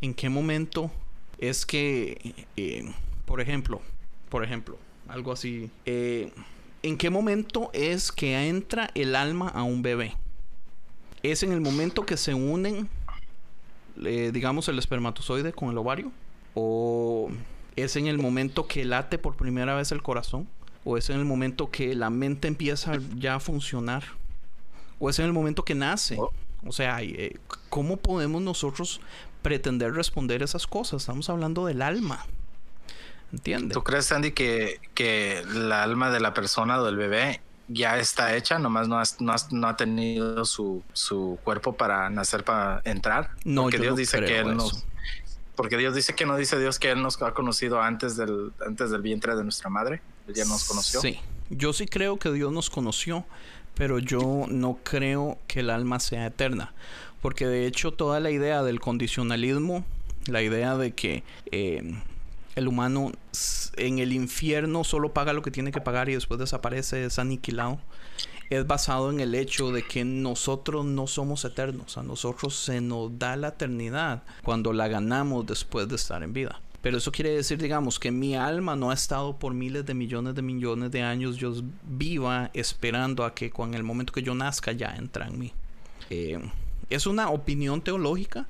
[0.00, 0.90] ¿en qué momento
[1.38, 2.92] es que, eh,
[3.26, 3.80] por ejemplo,
[4.28, 6.32] por ejemplo, algo así, eh,
[6.82, 10.16] ¿en qué momento es que entra el alma a un bebé?
[11.22, 12.88] ¿Es en el momento que se unen,
[14.04, 16.10] eh, digamos, el espermatozoide con el ovario?
[16.54, 17.30] ¿O
[17.76, 20.48] es en el momento que late por primera vez el corazón?
[20.84, 24.02] ¿O es en el momento que la mente empieza ya a funcionar?
[24.98, 26.18] ¿O es en el momento que nace?
[26.66, 29.00] O sea, eh, ¿cómo podemos nosotros
[29.42, 31.02] pretender responder esas cosas?
[31.02, 32.26] Estamos hablando del alma.
[33.32, 33.74] ¿Entiendes?
[33.74, 37.40] ¿Tú crees, Sandy, que, que el alma de la persona o del bebé
[37.72, 42.10] ya está hecha, nomás no, has- no, has- no ha tenido su, su cuerpo para
[42.10, 43.30] nacer, para entrar?
[43.44, 44.84] No, porque yo Dios no dice que Él nos...
[45.54, 48.90] Porque Dios dice que no dice Dios que Él nos ha conocido antes del, antes
[48.90, 50.00] del vientre de nuestra madre.
[50.26, 51.00] Él ya nos conoció.
[51.00, 53.24] Sí, yo sí creo que Dios nos conoció,
[53.74, 56.72] pero yo no creo que el alma sea eterna.
[57.20, 59.84] Porque de hecho toda la idea del condicionalismo,
[60.26, 62.02] la idea de que eh,
[62.54, 63.12] el humano
[63.76, 67.80] en el infierno solo paga lo que tiene que pagar y después desaparece, es aniquilado,
[68.50, 73.18] es basado en el hecho de que nosotros no somos eternos, a nosotros se nos
[73.18, 76.60] da la eternidad cuando la ganamos después de estar en vida.
[76.82, 80.34] Pero eso quiere decir, digamos, que mi alma no ha estado por miles de millones
[80.34, 84.72] de millones de años yo viva esperando a que con el momento que yo nazca
[84.72, 85.52] ya entra en mí.
[86.10, 86.40] Eh,
[86.90, 88.48] es una opinión teológica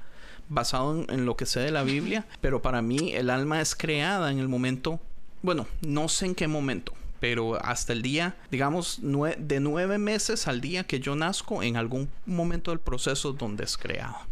[0.48, 3.74] basada en, en lo que sé de la Biblia, pero para mí el alma es
[3.74, 5.00] creada en el momento,
[5.42, 10.46] bueno, no sé en qué momento, pero hasta el día, digamos, nue- de nueve meses
[10.48, 14.26] al día que yo nazco, en algún momento del proceso donde es creada.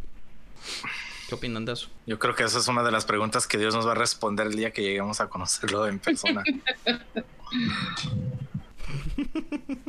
[1.29, 1.89] ¿Qué opinan de eso?
[2.07, 4.49] Yo creo que esa es una de las preguntas que Dios nos va a responder
[4.49, 6.43] el día que lleguemos a conocerlo en persona.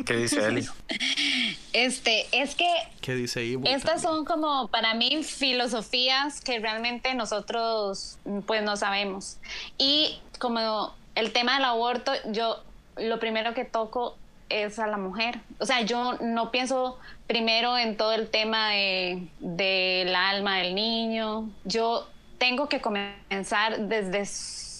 [0.05, 0.67] ¿Qué dice Eli?
[1.73, 2.67] Este, es que
[3.01, 3.63] ¿Qué dice Ivo?
[3.65, 9.37] Estas son como para mí filosofías que realmente nosotros pues no sabemos.
[9.77, 12.63] Y como el tema del aborto, yo
[12.97, 14.17] lo primero que toco
[14.49, 15.39] es a la mujer.
[15.59, 21.49] O sea, yo no pienso primero en todo el tema de, del alma del niño.
[21.63, 22.07] Yo
[22.37, 24.27] tengo que comenzar desde,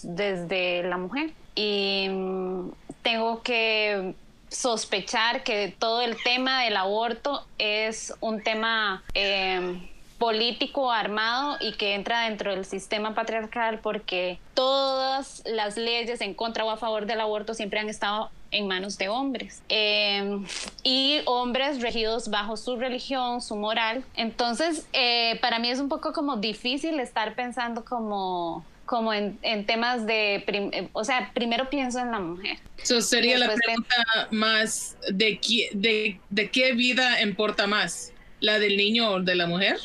[0.02, 2.70] desde la mujer y mm,
[3.02, 4.14] tengo que
[4.52, 9.88] sospechar que todo el tema del aborto es un tema eh,
[10.18, 16.64] político armado y que entra dentro del sistema patriarcal porque todas las leyes en contra
[16.64, 20.38] o a favor del aborto siempre han estado en manos de hombres eh,
[20.84, 24.04] y hombres regidos bajo su religión, su moral.
[24.14, 29.64] Entonces, eh, para mí es un poco como difícil estar pensando como como en, en
[29.64, 32.58] temas de, prim- eh, o sea, primero pienso en la mujer.
[32.76, 33.96] Eso sería la pregunta
[34.30, 39.46] más de, qui- de, de qué vida importa más, la del niño o de la
[39.46, 39.78] mujer.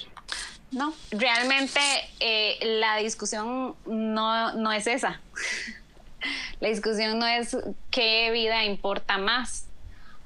[0.71, 1.79] No, realmente
[2.19, 5.21] eh, la discusión no, no es esa.
[6.59, 7.55] la discusión no es
[7.89, 9.67] qué vida importa más.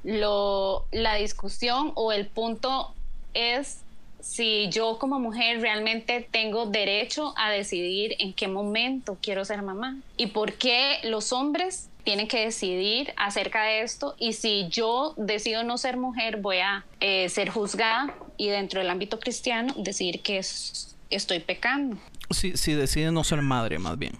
[0.03, 2.95] Lo, la discusión o el punto
[3.35, 3.80] es
[4.21, 9.97] si yo como mujer realmente tengo derecho a decidir en qué momento quiero ser mamá
[10.17, 15.63] y por qué los hombres tienen que decidir acerca de esto y si yo decido
[15.63, 20.39] no ser mujer voy a eh, ser juzgada y dentro del ámbito cristiano decir que
[20.39, 21.97] es- estoy pecando.
[22.31, 24.13] Si, si decide no ser madre, más bien.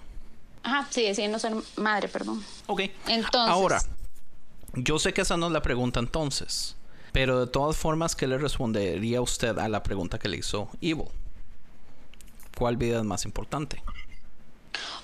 [0.64, 2.44] Ajá, sí, decido no ser madre, perdón.
[2.68, 2.82] Ok.
[3.08, 3.82] Entonces, Ahora,
[4.76, 6.76] yo sé que esa no es la pregunta entonces,
[7.12, 11.06] pero de todas formas, ¿qué le respondería usted a la pregunta que le hizo Evil?
[12.58, 13.82] ¿Cuál vida es más importante?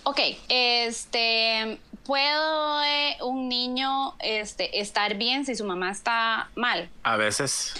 [0.03, 6.89] Ok, este, ¿puedo eh, un niño este, estar bien si su mamá está mal?
[7.03, 7.73] A veces.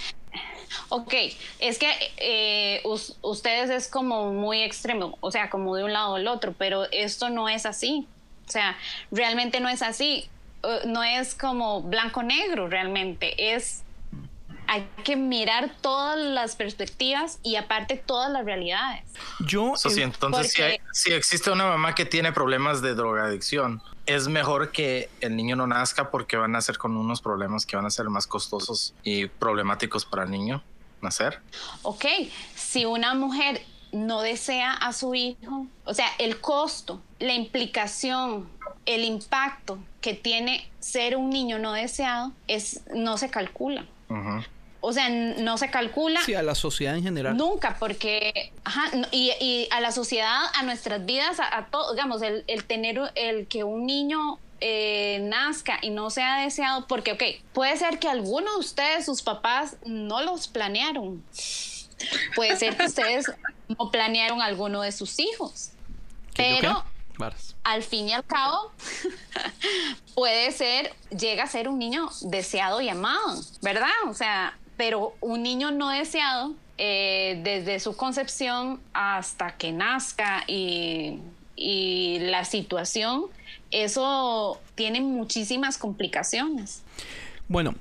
[0.90, 1.14] Ok,
[1.58, 6.16] es que eh, us- ustedes es como muy extremo, o sea, como de un lado
[6.16, 8.06] al otro, pero esto no es así.
[8.46, 8.76] O sea,
[9.10, 10.28] realmente no es así.
[10.62, 13.82] Eh, no es como blanco-negro realmente, es
[14.68, 19.02] hay que mirar todas las perspectivas y aparte todas las realidades.
[19.40, 23.82] Yo, sí, entonces si, porque- hay- si existe una mamá que tiene problemas de drogadicción,
[24.06, 27.76] es mejor que el niño no nazca porque van a ser con unos problemas que
[27.76, 30.62] van a ser más costosos y problemáticos para el niño
[31.00, 31.40] nacer.
[31.82, 32.04] Ok,
[32.54, 38.48] si una mujer no desea a su hijo, o sea, el costo, la implicación,
[38.86, 43.86] el impacto que tiene ser un niño no deseado es no se calcula.
[44.08, 44.42] Ujú.
[44.80, 47.36] O sea, no se calcula sí, a la sociedad en general.
[47.36, 52.22] nunca porque, ajá, y, y a la sociedad, a nuestras vidas, a, a todo, digamos,
[52.22, 57.22] el, el tener, el que un niño eh, nazca y no sea deseado, porque, ok,
[57.52, 61.24] puede ser que alguno de ustedes, sus papás, no los planearon.
[62.34, 63.26] Puede ser que ustedes
[63.78, 65.70] no planearon alguno de sus hijos.
[66.34, 66.84] ¿Que yo Pero
[67.64, 68.72] al fin y al cabo,
[70.14, 73.90] puede ser, llega a ser un niño deseado y amado, ¿verdad?
[74.08, 81.18] O sea, pero un niño no deseado, eh, desde su concepción hasta que nazca y,
[81.56, 83.24] y la situación,
[83.72, 86.82] eso tiene muchísimas complicaciones.
[87.48, 87.74] Bueno,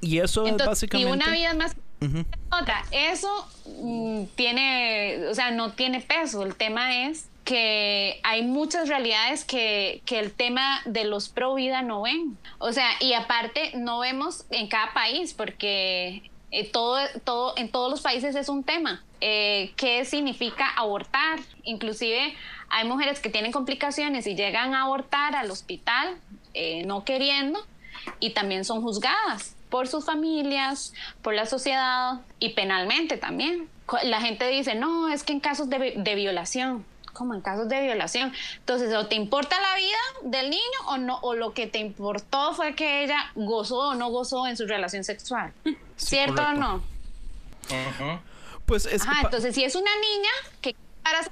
[0.00, 1.08] y eso es básicamente...
[1.08, 2.24] y una vida es más Ujú.
[2.50, 3.48] otra, eso
[3.80, 6.42] mm, tiene, o sea, no tiene peso.
[6.42, 11.80] El tema es que hay muchas realidades que, que el tema de los pro vida
[11.80, 12.36] no ven.
[12.58, 17.88] O sea, y aparte no vemos en cada país, porque eh, todo, todo, en todos
[17.88, 19.04] los países es un tema.
[19.20, 21.38] Eh, ¿Qué significa abortar?
[21.62, 22.34] Inclusive
[22.68, 26.16] hay mujeres que tienen complicaciones y llegan a abortar al hospital
[26.52, 27.60] eh, no queriendo
[28.18, 33.68] y también son juzgadas por sus familias, por la sociedad y penalmente también.
[34.02, 36.84] La gente dice, no, es que en casos de, de violación,
[37.16, 38.32] como en casos de violación.
[38.58, 39.98] Entonces, o te importa la vida
[40.38, 44.10] del niño o no, o lo que te importó fue que ella gozó o no
[44.10, 45.52] gozó en su relación sexual.
[45.96, 46.76] ¿Cierto o no?
[47.66, 48.20] Ujú.
[48.66, 50.74] Pues es que Ajá, entonces si es una niña que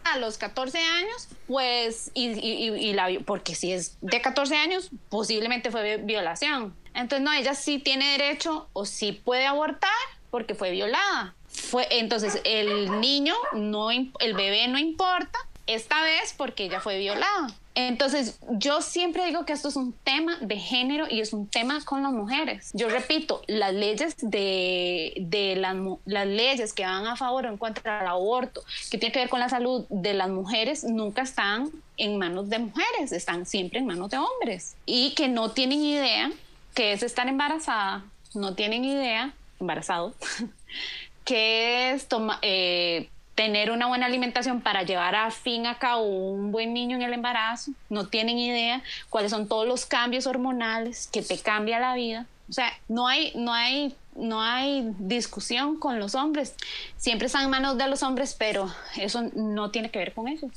[0.04, 4.90] a los 14 años, pues, y, y- y- la, porque si es de 14 años,
[5.08, 6.76] posiblemente fue vi- violación.
[6.94, 9.90] Entonces, no, ella sí tiene derecho o sí puede abortar
[10.30, 11.34] porque fue violada.
[11.48, 17.48] Fue, entonces, el niño, no, el bebé no importa, esta vez porque ella fue violada.
[17.76, 21.84] Entonces, yo siempre digo que esto es un tema de género y es un tema
[21.84, 22.70] con las mujeres.
[22.72, 27.98] Yo repito, las leyes de, de las, leyes que van a favor o en contra
[27.98, 32.16] del aborto, que tiene que ver con la salud de las mujeres, nunca están en
[32.16, 34.76] manos de mujeres, están siempre en manos de hombres.
[34.86, 36.30] Y que no tienen idea
[36.74, 40.14] que es estar embarazada, no tienen idea, embarazado,
[41.24, 46.52] que es toma- eh, tener una buena alimentación para llevar a fin a cabo un
[46.52, 47.72] buen niño en el embarazo.
[47.90, 52.26] No tienen idea cuáles son todos los cambios hormonales que te cambia la vida.
[52.48, 56.54] O sea, no hay, no hay, no hay discusión con los hombres.
[56.96, 60.52] Siempre están en manos de los hombres, pero eso no tiene que ver con ellos.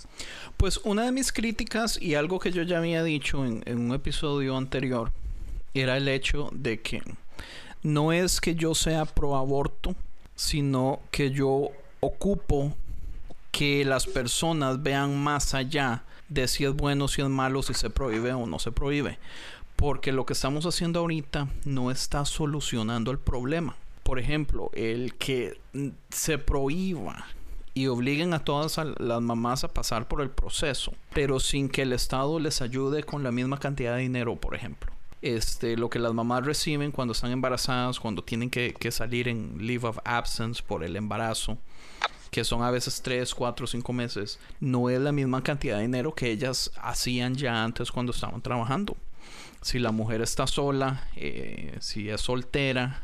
[0.57, 3.95] Pues una de mis críticas y algo que yo ya había dicho en, en un
[3.95, 5.11] episodio anterior
[5.73, 7.01] era el hecho de que
[7.83, 9.95] no es que yo sea pro aborto,
[10.35, 12.73] sino que yo ocupo
[13.51, 17.89] que las personas vean más allá de si es bueno, si es malo, si se
[17.89, 19.17] prohíbe o no se prohíbe.
[19.75, 23.75] Porque lo que estamos haciendo ahorita no está solucionando el problema.
[24.03, 25.59] Por ejemplo, el que
[26.09, 27.27] se prohíba
[27.73, 31.93] y obliguen a todas las mamás a pasar por el proceso, pero sin que el
[31.93, 34.91] Estado les ayude con la misma cantidad de dinero, por ejemplo.
[35.21, 39.57] Este, lo que las mamás reciben cuando están embarazadas, cuando tienen que, que salir en
[39.59, 41.57] leave of absence por el embarazo,
[42.31, 46.13] que son a veces 3, 4, 5 meses, no es la misma cantidad de dinero
[46.13, 48.97] que ellas hacían ya antes cuando estaban trabajando.
[49.61, 53.01] Si la mujer está sola, eh, si es soltera,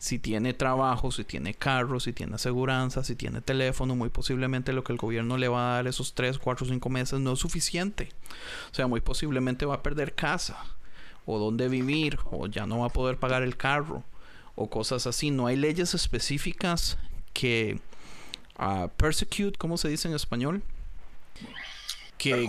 [0.00, 4.82] si tiene trabajo, si tiene carro, si tiene aseguranza, si tiene teléfono, muy posiblemente lo
[4.82, 8.08] que el gobierno le va a dar esos 3, 4, 5 meses no es suficiente.
[8.70, 10.64] O sea, muy posiblemente va a perder casa,
[11.26, 14.02] o dónde vivir, o ya no va a poder pagar el carro,
[14.54, 15.30] o cosas así.
[15.30, 16.96] No hay leyes específicas
[17.34, 17.78] que
[18.60, 20.62] uh, persecute, ¿cómo se dice en español?
[22.18, 22.46] Que,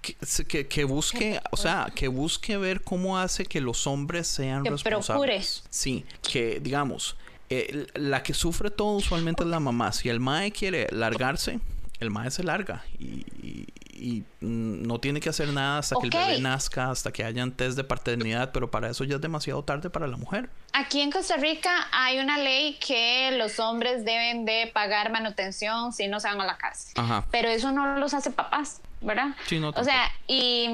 [0.00, 4.64] que, que, que, busque, o sea, que busque ver cómo hace que los hombres sean
[4.64, 5.06] que responsables.
[5.06, 5.68] Procure.
[5.70, 7.16] Sí, que digamos,
[7.48, 9.92] eh, la que sufre todo usualmente es la mamá.
[9.92, 11.60] Si el mae quiere largarse,
[12.00, 13.66] el mae se larga y, y,
[14.02, 16.10] y no tiene que hacer nada hasta okay.
[16.10, 19.20] que el bebé nazca, hasta que hayan test de paternidad, pero para eso ya es
[19.20, 20.50] demasiado tarde para la mujer.
[20.72, 26.08] Aquí en Costa Rica hay una ley que los hombres deben de pagar manutención si
[26.08, 26.92] no se van a la cárcel.
[26.96, 27.24] Ajá.
[27.30, 29.36] Pero eso no los hace papás, ¿verdad?
[29.46, 30.68] Sí, no, o sea, y,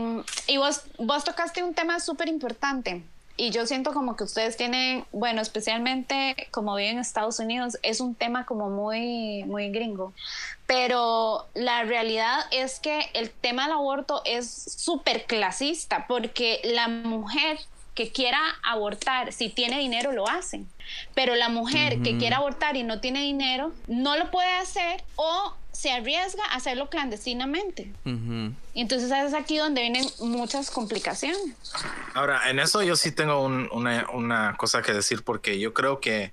[0.46, 3.04] y vos, vos tocaste un tema súper importante.
[3.40, 8.00] Y yo siento como que ustedes tienen, bueno, especialmente como viven en Estados Unidos, es
[8.00, 10.12] un tema como muy, muy gringo.
[10.66, 17.60] Pero la realidad es que el tema del aborto es súper clasista porque la mujer
[17.94, 20.68] que quiera abortar, si tiene dinero, lo hacen.
[21.14, 22.02] Pero la mujer uh -huh.
[22.02, 26.56] que quiera abortar y no tiene dinero, no lo puede hacer o se arriesga a
[26.56, 27.92] hacerlo clandestinamente.
[28.04, 28.54] Uh -huh.
[28.74, 31.54] Entonces es aquí donde vienen muchas complicaciones.
[32.14, 36.00] Ahora, en eso yo sí tengo un, una, una cosa que decir porque yo creo
[36.00, 36.32] que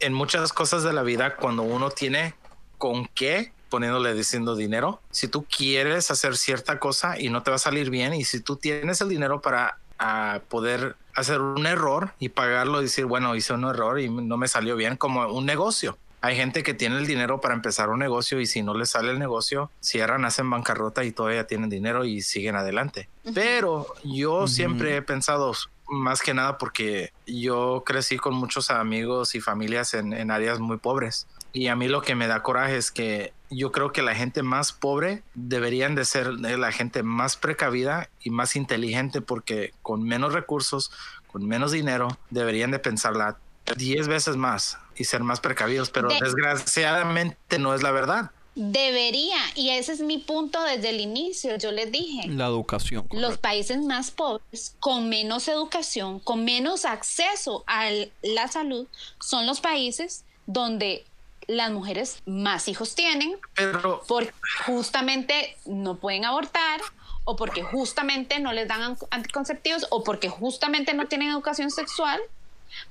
[0.00, 2.34] en muchas cosas de la vida, cuando uno tiene
[2.76, 5.00] con qué poniéndole diciendo dinero.
[5.10, 8.40] Si tú quieres hacer cierta cosa y no te va a salir bien, y si
[8.40, 13.34] tú tienes el dinero para a poder hacer un error y pagarlo y decir, bueno,
[13.34, 15.98] hice un error y no me salió bien como un negocio.
[16.20, 19.10] Hay gente que tiene el dinero para empezar un negocio y si no les sale
[19.10, 23.08] el negocio, cierran, hacen bancarrota y todavía tienen dinero y siguen adelante.
[23.24, 23.34] Uh -huh.
[23.34, 24.48] Pero yo uh -huh.
[24.48, 25.52] siempre he pensado,
[25.88, 30.76] más que nada porque yo crecí con muchos amigos y familias en, en áreas muy
[30.76, 31.26] pobres.
[31.52, 34.42] Y a mí lo que me da coraje es que yo creo que la gente
[34.42, 40.34] más pobre deberían de ser la gente más precavida y más inteligente porque con menos
[40.34, 40.90] recursos,
[41.26, 43.38] con menos dinero, deberían de pensarla
[43.76, 48.30] 10 veces más y ser más precavidos, pero de desgraciadamente no es la verdad.
[48.54, 52.26] Debería, y ese es mi punto desde el inicio, yo les dije.
[52.26, 53.02] La educación.
[53.06, 53.28] Correcto.
[53.28, 57.88] Los países más pobres, con menos educación, con menos acceso a
[58.22, 58.88] la salud,
[59.20, 61.04] son los países donde
[61.46, 64.32] las mujeres más hijos tienen, pero porque
[64.66, 66.80] justamente no pueden abortar
[67.24, 72.20] o porque justamente no les dan anticonceptivos o porque justamente no tienen educación sexual,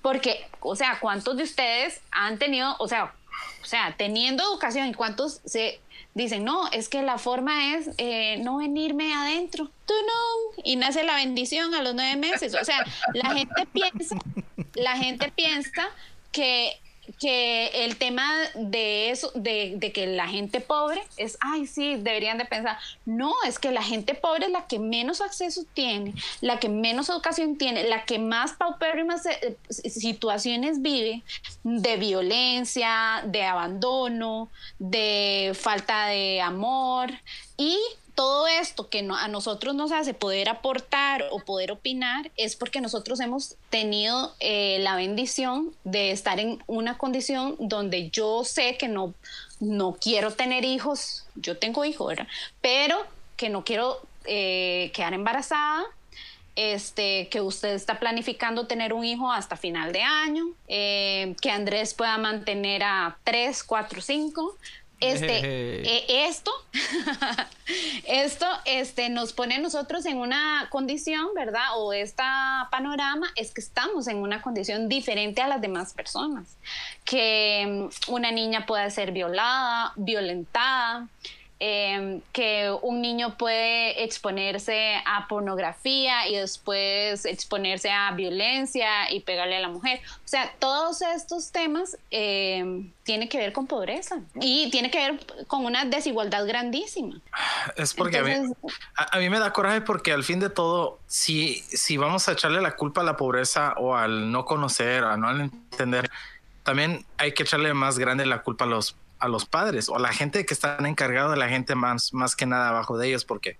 [0.01, 3.13] porque, o sea, ¿cuántos de ustedes han tenido, o sea,
[3.61, 5.80] o sea, teniendo educación y cuántos se
[6.13, 11.03] dicen, no, es que la forma es eh, no venirme adentro, tú no, y nace
[11.03, 14.17] la bendición a los nueve meses, o sea, la gente piensa,
[14.73, 15.88] la gente piensa
[16.32, 16.80] que
[17.20, 22.38] que el tema de eso, de, de, que la gente pobre es, ay, sí, deberían
[22.38, 26.60] de pensar, no, es que la gente pobre es la que menos acceso tiene, la
[26.60, 31.24] que menos educación tiene, la que más paupérrimas eh, situaciones vive
[31.64, 34.49] de violencia, de abandono,
[34.80, 37.12] de falta de amor
[37.58, 37.78] y
[38.18, 43.20] todo esto que a nosotros nos hace poder aportar o poder opinar es porque nosotros
[43.20, 49.13] hemos tenido eh, la bendición de estar en una condición donde yo sé que no,
[49.59, 52.28] no quiero tener hijos, yo tengo hijos, ¿verdad?
[52.59, 52.97] Pero
[53.36, 55.84] que no quiero eh, quedar embarazada,
[56.55, 61.93] este, que usted está planificando tener un hijo hasta final de año, eh, que Andrés
[61.93, 64.57] pueda mantener a tres, cuatro, cinco,
[65.00, 66.52] Este, eh, esto,
[68.08, 71.66] esto este, nos pone a nosotros en una condición, ¿verdad?
[71.76, 76.58] O esta panorama es que estamos en una condición diferente a las demás personas.
[77.06, 81.08] Que mm, una niña puede ser violada, violentada,
[81.60, 89.58] eh, que un niño puede exponerse a pornografía y después exponerse a violencia y pegarle
[89.58, 89.99] a la mujer.
[90.24, 95.45] O sea, todos estos temas eh, tienen que ver con pobreza y tiene que ver
[95.47, 97.20] con una desigualdad grandísima.
[97.76, 100.49] Es porque a, mí, Entonces- a, a mí me da coraje porque al fin de
[100.49, 105.03] todo, si, si vamos a echarle la culpa a la pobreza o al no conocer,
[105.03, 106.10] a no entender,
[106.64, 109.99] también hay que echarle más grande la culpa a los, a los padres o a
[109.99, 113.26] la gente que están encargados de la gente más, más que nada abajo de ellos,
[113.26, 113.57] porque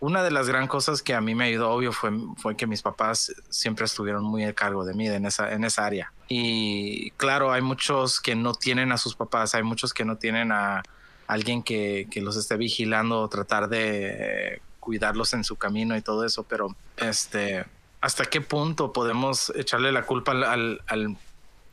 [0.00, 2.82] una de las gran cosas que a mí me ayudó, obvio, fue, fue que mis
[2.82, 6.12] papás siempre estuvieron muy a cargo de mí en esa, en esa área.
[6.28, 10.50] Y claro, hay muchos que no tienen a sus papás, hay muchos que no tienen
[10.50, 10.82] a
[11.28, 16.24] alguien que, que los esté vigilando o tratar de cuidarlos en su camino y todo
[16.24, 17.64] eso, pero este,
[18.00, 20.80] ¿hasta qué punto podemos echarle la culpa al-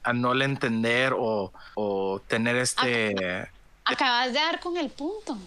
[0.04, 3.50] a no le entender o, o tener este...
[3.86, 5.38] Acabas de dar con el punto.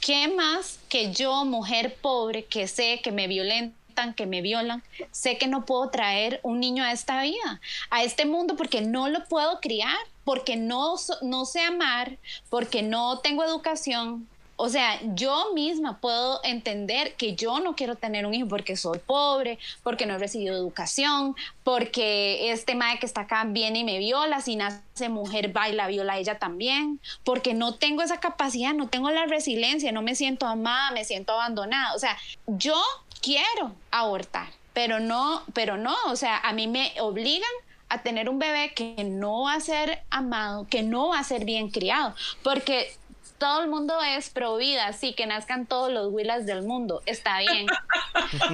[0.00, 4.82] ¿Qué más que yo, mujer pobre, que sé que me violentan, que me violan,
[5.12, 9.08] sé que no puedo traer un niño a esta vida, a este mundo, porque no
[9.08, 12.18] lo puedo criar, porque no, no sé amar,
[12.50, 14.28] porque no tengo educación?
[14.56, 18.98] O sea, yo misma puedo entender que yo no quiero tener un hijo porque soy
[18.98, 21.34] pobre, porque no he recibido educación,
[21.64, 26.18] porque este madre que está acá viene y me viola, si nace mujer baila, viola
[26.18, 30.92] ella también, porque no tengo esa capacidad, no tengo la resiliencia, no me siento amada,
[30.92, 31.94] me siento abandonada.
[31.94, 32.80] O sea, yo
[33.20, 37.50] quiero abortar, pero no, pero no, o sea, a mí me obligan
[37.88, 41.44] a tener un bebé que no va a ser amado, que no va a ser
[41.44, 42.92] bien criado, porque
[43.38, 47.38] todo el mundo es pro vida, sí, que nazcan todos los huilas del mundo, está
[47.40, 47.66] bien.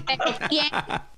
[0.07, 0.69] Pero ¿quién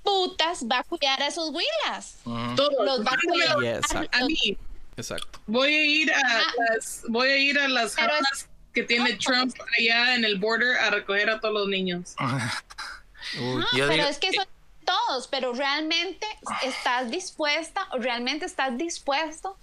[0.03, 2.17] putas va a cuidar a esos huilas?
[2.25, 2.55] Ujú.
[2.55, 2.83] Todo.
[2.83, 3.59] Los va a cuidar.
[3.61, 4.17] Yeah, exacto.
[4.17, 4.57] A mí,
[4.97, 5.39] Exacto.
[5.47, 6.41] voy a ir a Ah.
[6.69, 10.37] las, voy a ir a las Pero es- jaulas que tiene Trump allá en el
[10.39, 12.15] border a recoger a todos los niños.
[13.39, 14.45] Uy, Yo pero digo- es que son
[14.85, 16.27] todos, pero realmente
[16.63, 19.57] estás dispuesta o realmente estás dispuesto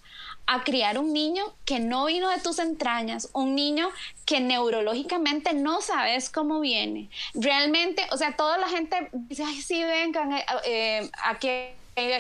[0.47, 3.89] a criar un niño que no vino de tus entrañas, un niño
[4.27, 7.09] que neurológicamente no sabes cómo viene.
[7.35, 11.49] Realmente, o sea, toda la gente dice, ay, sí, vengan, eh, eh, aquí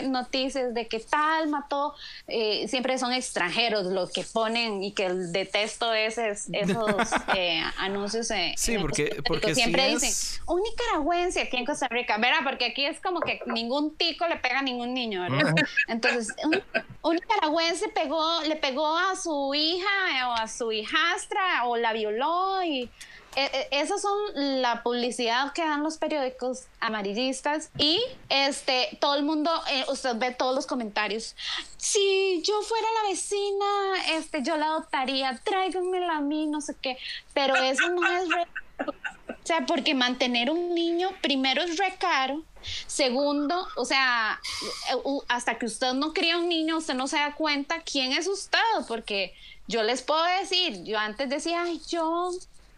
[0.08, 1.94] noticias de que tal mató,
[2.26, 6.86] eh, siempre son extranjeros los que ponen y que detesto esos, esos
[7.36, 8.30] eh, anuncios.
[8.30, 12.40] eh, Sí, porque- porque siempre dicen, es- un nicaragüense aquí en Costa Rica, ¿verdad?
[12.44, 15.54] Porque aquí es como que ningún tico le pega a ningún niño, ¿verdad?
[15.88, 16.62] Entonces, un,
[17.02, 21.92] un nicaragüense pegó, le pegó a su hija eh, o a su hijastra o la
[21.92, 22.90] violó y
[23.36, 29.22] eh, eh, esas son la publicidad que dan los periódicos amarillistas y este todo el
[29.22, 31.36] mundo eh, usted ve todos los comentarios.
[31.76, 33.66] Si yo fuera la vecina
[34.18, 36.98] este yo la adoptaría tráiganmela a mí no sé qué.
[37.32, 38.48] Pero eso no es real
[39.28, 42.42] o sea, porque mantener un niño, primero es recaro,
[42.86, 44.40] segundo, o sea,
[45.28, 48.58] hasta que usted no cría un niño, usted no se da cuenta quién es usted,
[48.86, 49.34] porque
[49.66, 52.30] yo les puedo decir, yo antes decía, ay, yo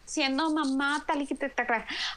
[0.04, 1.52] siendo mamá, tal y que te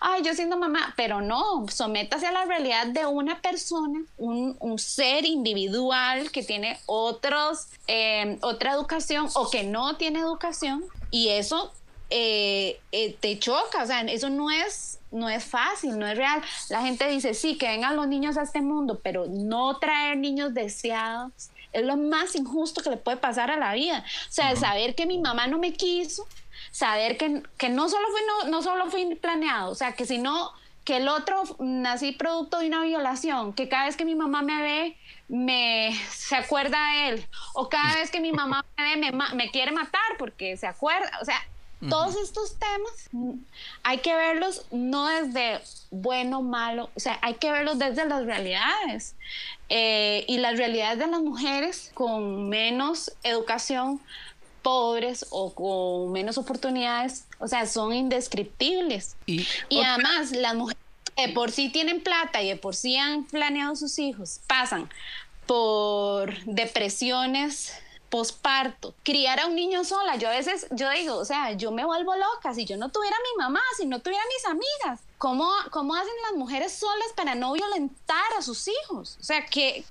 [0.02, 4.80] ay, yo siendo mamá, pero no, sométase a la realidad de una persona, un, un
[4.80, 11.72] ser individual que tiene otros, eh, otra educación o que no tiene educación, y eso
[12.10, 16.42] eh, eh, te choca, o sea, eso no es, no es fácil, no es real.
[16.70, 20.54] La gente dice, sí, que vengan los niños a este mundo, pero no traer niños
[20.54, 24.06] deseados es lo más injusto que le puede pasar a la vida.
[24.30, 26.26] O sea, saber que mi mamá no me quiso,
[26.76, 30.18] saber que, que no, solo fue, no, no solo fue planeado, o sea, que si
[30.18, 30.52] no,
[30.84, 34.62] que el otro nací producto de una violación, que cada vez que mi mamá me
[34.62, 34.98] ve,
[35.30, 39.72] me se acuerda de él, o cada vez que mi mamá me ve, me, quiere
[39.72, 41.42] matar porque se acuerda, o sea,
[41.90, 43.10] todos estos temas
[43.84, 45.62] hay que verlos no desde
[45.92, 49.16] bueno, malo, o sea, hay que verlos desde las realidades.
[49.70, 54.00] Eh, y las realidades de las mujeres con menos educación,
[54.66, 59.16] pobres o con menos oportunidades, o sea, son indescriptibles.
[59.28, 60.82] Y Y además, las mujeres
[61.16, 64.90] que por sí tienen plata y de por sí han planeado sus hijos, pasan
[65.46, 67.74] por depresiones
[68.10, 70.16] posparto, criar a un niño sola.
[70.16, 73.16] Yo a veces, yo digo, o sea, yo me vuelvo loca si yo no tuviera
[73.16, 75.06] a mi mamá, si no tuviera a mis amigas.
[75.20, 79.18] ¿Cómo, ¿Cómo hacen las mujeres solas para no violentar a sus hijos?
[79.22, 79.86] O sea, que,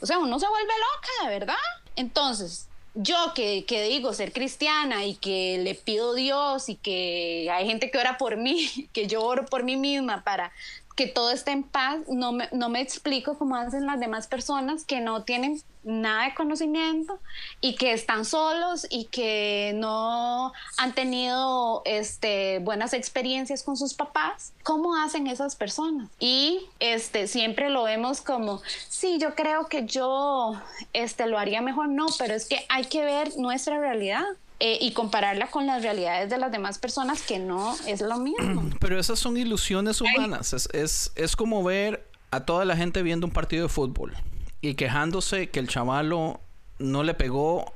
[0.00, 1.56] o sea, uno se vuelve loca, de verdad.
[1.96, 7.66] Entonces, yo que, que digo ser cristiana y que le pido Dios y que hay
[7.66, 10.52] gente que ora por mí, que yo oro por mí misma para
[10.94, 14.84] que todo esté en paz, no me, no me explico cómo hacen las demás personas
[14.84, 17.18] que no tienen nada de conocimiento
[17.60, 24.52] y que están solos y que no han tenido este, buenas experiencias con sus papás.
[24.62, 26.08] ¿Cómo hacen esas personas?
[26.18, 30.60] Y este, siempre lo vemos como, sí, yo creo que yo
[30.92, 31.88] este, lo haría mejor.
[31.88, 34.24] No, pero es que hay que ver nuestra realidad.
[34.64, 38.70] Eh, y compararla con las realidades de las demás personas que no es lo mismo.
[38.80, 40.52] Pero esas son ilusiones humanas.
[40.52, 44.14] Es, es, es como ver a toda la gente viendo un partido de fútbol
[44.60, 46.40] y quejándose que el chavalo
[46.78, 47.72] no le pegó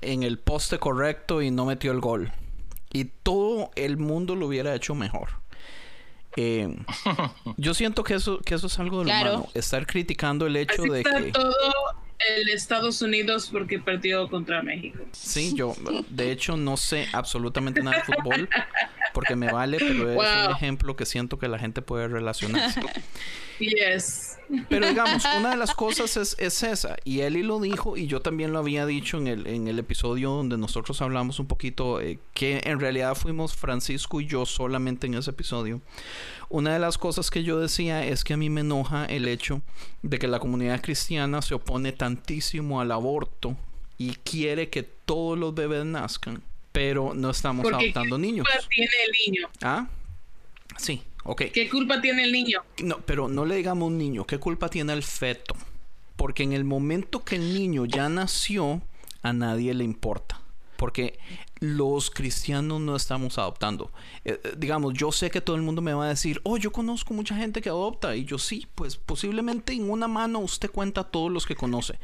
[0.00, 2.32] en el poste correcto y no metió el gol.
[2.90, 5.28] Y todo el mundo lo hubiera hecho mejor.
[6.36, 6.74] Eh,
[7.58, 9.30] yo siento que eso, que eso es algo de lo Claro.
[9.34, 9.48] humano.
[9.52, 11.32] Estar criticando el hecho Así de está que...
[11.32, 11.52] todo
[12.28, 14.98] el Estados Unidos porque perdió contra México.
[15.12, 15.74] Sí, yo
[16.08, 18.48] de hecho no sé absolutamente nada de fútbol
[19.14, 22.80] porque me vale, pero es un ejemplo que siento que la gente puede relacionarse.
[23.60, 24.29] Yes.
[24.68, 28.20] Pero digamos, una de las cosas es, es esa, y Eli lo dijo, y yo
[28.20, 32.18] también lo había dicho en el, en el episodio donde nosotros hablamos un poquito, eh,
[32.34, 35.80] que en realidad fuimos Francisco y yo solamente en ese episodio.
[36.48, 39.62] Una de las cosas que yo decía es que a mí me enoja el hecho
[40.02, 43.56] de que la comunidad cristiana se opone tantísimo al aborto
[43.98, 46.42] y quiere que todos los bebés nazcan,
[46.72, 48.48] pero no estamos Porque adoptando ¿qué niños.
[48.68, 49.48] tiene el niño?
[49.62, 49.86] ¿Ah?
[50.76, 51.42] Sí, ok.
[51.52, 52.62] ¿Qué culpa tiene el niño?
[52.82, 54.26] No, pero no le digamos niño.
[54.26, 55.54] ¿Qué culpa tiene el feto?
[56.16, 58.82] Porque en el momento que el niño ya nació,
[59.22, 60.40] a nadie le importa.
[60.76, 61.18] Porque
[61.58, 63.92] los cristianos no estamos adoptando.
[64.24, 66.72] Eh, eh, digamos, yo sé que todo el mundo me va a decir, oh, yo
[66.72, 68.16] conozco mucha gente que adopta.
[68.16, 71.98] Y yo sí, pues posiblemente en una mano usted cuenta a todos los que conoce.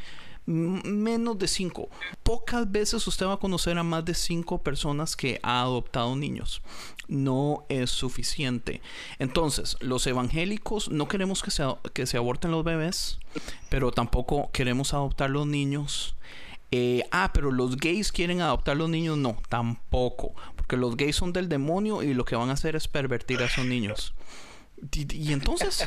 [0.46, 1.88] M- menos de cinco.
[2.22, 6.60] Pocas veces usted va a conocer a más de cinco personas que ha adoptado niños.
[7.08, 8.80] No es suficiente.
[9.18, 13.18] Entonces, los evangélicos no queremos que se, que se aborten los bebés,
[13.68, 16.16] pero tampoco queremos adoptar los niños.
[16.72, 19.16] Eh, ah, pero los gays quieren adoptar los niños.
[19.16, 20.34] No, tampoco.
[20.56, 23.46] Porque los gays son del demonio y lo que van a hacer es pervertir a
[23.46, 24.14] esos niños.
[24.92, 25.86] Y, y entonces,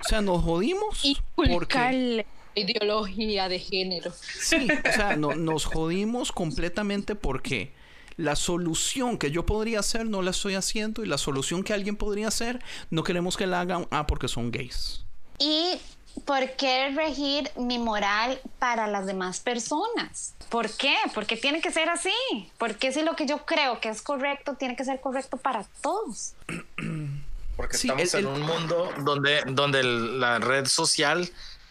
[0.00, 1.02] o sea, nos jodimos.
[1.34, 4.12] porque- ideología de género.
[4.22, 7.72] Sí, o sea, no- nos jodimos completamente porque
[8.20, 11.96] la solución que yo podría hacer no la estoy haciendo y la solución que alguien
[11.96, 15.04] podría hacer no queremos que la hagan, ah, porque son gays.
[15.38, 15.80] ¿Y
[16.24, 20.34] por qué regir mi moral para las demás personas?
[20.48, 20.94] ¿Por qué?
[21.14, 22.12] Porque tiene que ser así.
[22.58, 26.34] Porque si lo que yo creo que es correcto tiene que ser correcto para todos.
[27.56, 31.28] Porque Sí, estamos el- en el- un mundo donde, donde el- la red social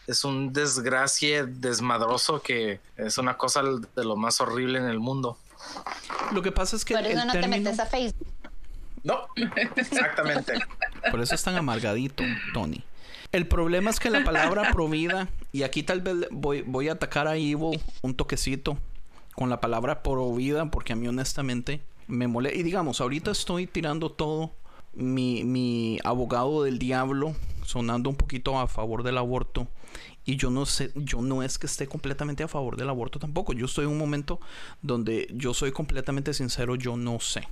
[0.08, 5.38] es un desgracie desmadroso que es una cosa de lo más horrible en el mundo.
[6.32, 8.28] Lo que pasa es que Por eso el no te término- metes a Facebook.
[9.04, 9.20] No,
[9.76, 10.54] exactamente.
[11.12, 12.84] Por eso es tan amargadito, Tony.
[13.32, 17.28] El problema es que la palabra provida, y aquí tal vez voy, voy a atacar
[17.28, 18.78] a Ivo un toquecito
[19.36, 22.58] con la palabra provida, porque a mí honestamente me molesta.
[22.60, 24.52] Y digamos, ahorita estoy tirando todo
[24.94, 29.68] mi, mi abogado del diablo, sonando un poquito a favor del aborto.
[30.30, 33.54] Y yo no sé, yo no es que esté completamente a favor del aborto tampoco.
[33.54, 34.40] Yo estoy en un momento
[34.84, 37.48] donde yo soy completamente sincero, yo no sé.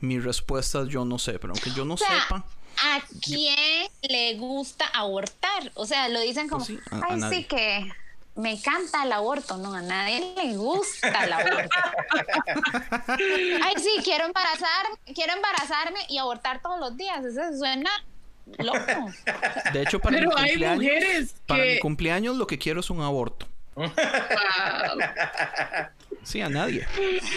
[0.00, 2.44] Mi respuesta es yo no sé, pero aunque yo no O sea, sepa.
[2.82, 5.70] ¿a quién le gusta abortar?
[5.74, 7.38] O sea, lo dicen como, Pues sí, a- a ay, nadie.
[7.38, 7.88] sí que
[8.34, 9.56] me encanta el aborto.
[9.58, 11.68] No, a nadie le gusta el aborto.
[13.64, 17.24] ay, sí, quiero embarazarme, quiero embarazarme y abortar todos los días.
[17.24, 17.90] Eso suena
[18.58, 19.12] loco.
[19.72, 21.80] De hecho, para mi hay cumpleaños, mujeres para mi que...
[21.80, 23.46] cumpleaños lo que quiero es un aborto.
[23.74, 23.90] Wow.
[26.22, 26.86] Sí, a nadie.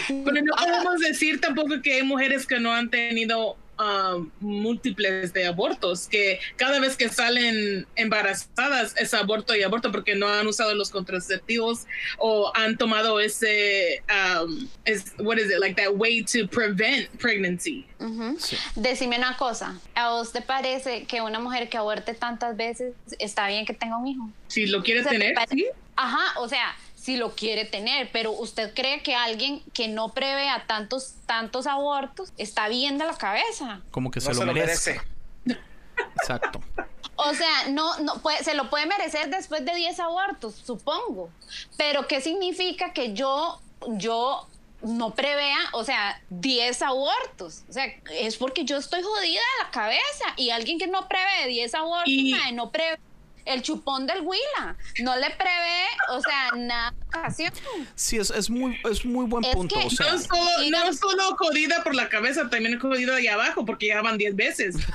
[0.08, 5.46] Pero no podemos decir tampoco que hay mujeres que no han tenido um, múltiples de
[5.46, 10.74] abortos, que cada vez que salen embarazadas es aborto y aborto porque no han usado
[10.74, 11.86] los contraceptivos
[12.18, 17.86] o han tomado ese, um, es, what is it, like that way to prevent pregnancy.
[18.38, 18.56] Sí.
[18.74, 23.48] Decime una cosa, ¿a vos te parece que una mujer que aborte tantas veces está
[23.48, 24.30] bien que tenga un hijo?
[24.48, 25.66] Si lo quiere O sea, ¿te tener, ¿sí?
[25.96, 26.76] Ajá, o sea,
[27.06, 32.32] si lo quiere tener, pero usted cree que alguien que no prevea tantos, tantos abortos
[32.36, 33.80] está bien de la cabeza.
[33.92, 35.00] Como que No se, lo, se lo merece.
[36.20, 36.60] Exacto.
[37.14, 41.30] O sea, no, no puede, se lo puede merecer después de 10 abortos, supongo.
[41.76, 44.44] Pero ¿qué significa que yo, yo
[44.82, 47.62] no prevea, o sea, 10 abortos?
[47.68, 51.46] O sea, es porque yo estoy jodida de la cabeza y alguien que no prevé
[51.46, 52.98] 10 abortos, Y- no prevé
[53.46, 54.76] el chupón del Huila.
[55.02, 56.94] No le prevé, o sea, nada.
[57.94, 59.74] Sí, es, es muy, es muy buen Es punto.
[59.78, 63.64] que o sea, No solo, no solo jodida por la cabeza, también jodida ahí abajo
[63.64, 64.76] porque ya van 10 veces.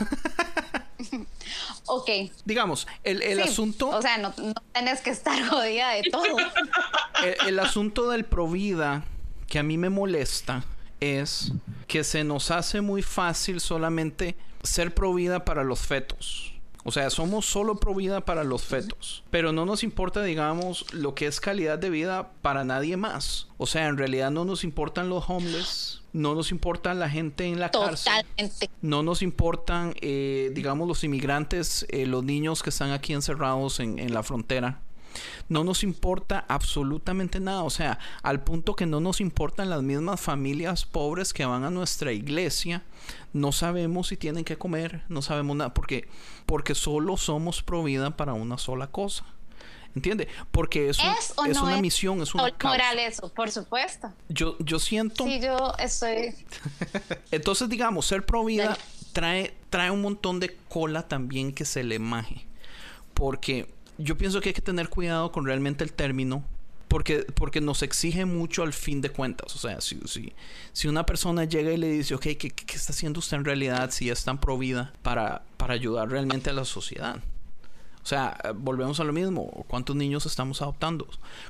[1.88, 2.10] Ok.
[2.46, 3.50] digamos, el, el sí.
[3.50, 3.90] asunto.
[3.90, 6.38] O sea, no, no tenés que estar jodida de todo.
[7.26, 9.04] el, el asunto del provida
[9.48, 10.64] que a mí me molesta
[11.02, 11.52] es
[11.88, 16.51] que se nos hace muy fácil solamente ser provida para los fetos.
[16.84, 19.24] O sea, somos solo provida para los fetos.
[19.30, 23.48] Pero no nos importa, digamos, lo que es calidad de vida para nadie más.
[23.58, 26.02] O sea, en realidad no nos importan los homeless.
[26.14, 28.26] No nos importa la gente en la cárcel.
[28.82, 33.98] No nos importan, eh, digamos, los inmigrantes, eh, los niños que están aquí encerrados en,
[33.98, 34.82] en la frontera.
[35.52, 37.64] No nos importa absolutamente nada.
[37.64, 41.70] O sea, al punto que no nos importan las mismas familias pobres que van a
[41.70, 42.84] nuestra iglesia.
[43.34, 46.08] No sabemos si tienen que comer, no sabemos nada, porque,
[46.46, 49.26] porque solo somos provida para una sola cosa.
[49.94, 50.30] ¿Entiende?
[50.52, 53.52] Porque es, un- ¿Es o es no una es misión, es una moral eso, por
[53.52, 54.10] supuesto.
[54.30, 55.26] Yo, yo siento...
[55.26, 56.34] Sí, yo estoy...
[57.32, 58.80] Entonces, digamos, ser pro vida Dale.
[59.12, 62.48] trae, trae un montón de cola también que se le maje.
[63.14, 63.68] Porque
[64.04, 66.44] yo pienso que hay que tener cuidado con realmente el término.
[66.88, 69.56] Porque, porque nos exige mucho al fin de cuentas.
[69.56, 69.98] O sea, si,
[70.74, 73.92] si, una persona llega y le dice, ok, ¿qué, qué- está haciendo usted en realidad
[73.92, 77.24] si es tan pro vida para, para ayudar realmente a la sociedad?
[78.04, 79.64] O sea, volvemos a lo mismo.
[79.70, 81.08] ¿Cuántos niños estamos adoptando?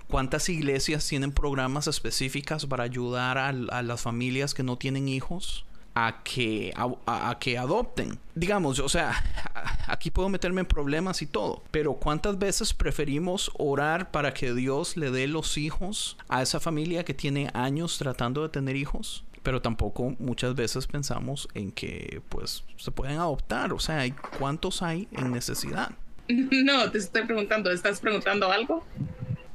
[0.07, 6.21] ¿Cuántas iglesias tienen programas específicas para ayudar a las familias que no tienen hijos a
[6.23, 6.73] que,
[7.05, 8.17] a, que adopten?
[8.35, 9.13] Digamos, o sea,
[9.87, 14.95] aquí puedo meterme en problemas y todo, pero ¿cuántas veces preferimos orar para que Dios
[14.97, 19.23] le dé los hijos a esa familia que tiene años tratando de tener hijos?
[19.43, 23.73] Pero tampoco muchas veces pensamos en que pues se pueden adoptar.
[23.73, 25.91] O sea, ¿hay- ¿cuántos hay en necesidad?
[26.29, 28.85] No, te estoy preguntando, ¿estás preguntando algo?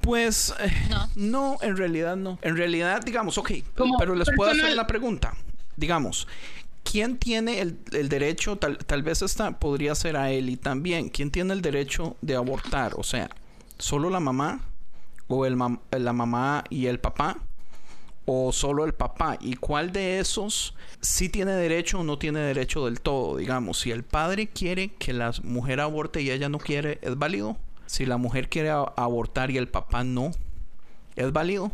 [0.02, 1.08] Pues eh, No.
[1.16, 2.38] no, en realidad no.
[2.42, 5.34] En realidad, digamos, ok, Como pero les puedo hacer la pregunta.
[5.76, 6.26] Digamos,
[6.84, 11.30] ¿quién tiene el, el derecho, tal, tal vez esta podría ser a Eli también, ¿quién
[11.30, 12.94] tiene el derecho de abortar?
[12.96, 13.30] O sea,
[13.78, 14.60] ¿solo la mamá?
[15.28, 17.38] ¿O el mam- la mamá y el papá?
[18.24, 19.36] ¿O solo el papá?
[19.40, 23.36] ¿Y cuál de esos sí tiene derecho o no tiene derecho del todo?
[23.36, 27.56] Digamos, si el padre quiere que la mujer aborte y ella no quiere, ¿es válido?
[27.86, 30.32] Si la mujer quiere abortar y el papá no,
[31.14, 31.70] ¿es válido?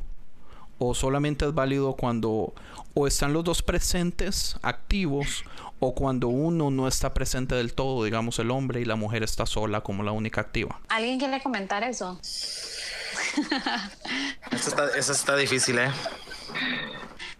[0.84, 2.54] ¿O solamente es válido cuando
[2.94, 5.44] o están los dos presentes, activos,
[5.78, 9.46] o cuando uno no está presente del todo, digamos el hombre y la mujer está
[9.46, 10.80] sola como la única activa?
[10.88, 12.18] ¿Alguien quiere comentar eso?
[14.50, 15.90] Eso está, eso está difícil, ¿eh?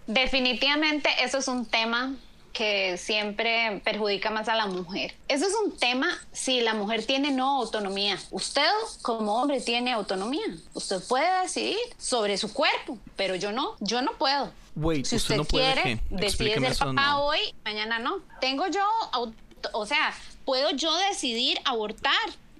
[0.07, 2.15] Definitivamente eso es un tema
[2.53, 5.15] que siempre perjudica más a la mujer.
[5.29, 8.19] Eso es un tema si la mujer tiene no autonomía.
[8.31, 8.71] Usted
[9.03, 10.45] como hombre tiene autonomía.
[10.75, 13.77] Usted puede decidir sobre su cuerpo, pero yo no.
[13.81, 14.53] Yo no puedo.
[14.75, 18.21] Wait, si ¿usted usted, no puede quiere, decide ser papá hoy, mañana no.
[18.41, 18.87] Tengo yo,
[19.73, 22.13] o sea, puedo yo decidir abortar.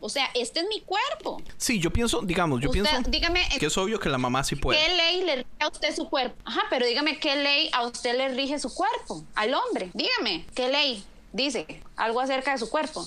[0.05, 1.41] O sea, este es mi cuerpo.
[1.57, 4.57] Sí, yo pienso, digamos, yo Usted- pienso dígame, que es obvio que la mamá sí
[4.57, 4.79] puede.
[4.85, 6.35] ¿Qué ley le rige a usted su cuerpo?
[6.45, 9.91] Ajá, pero dígame qué ley a usted le rige su cuerpo, al hombre.
[9.95, 13.07] Dígame, ¿qué ley dice algo acerca de su cuerpo?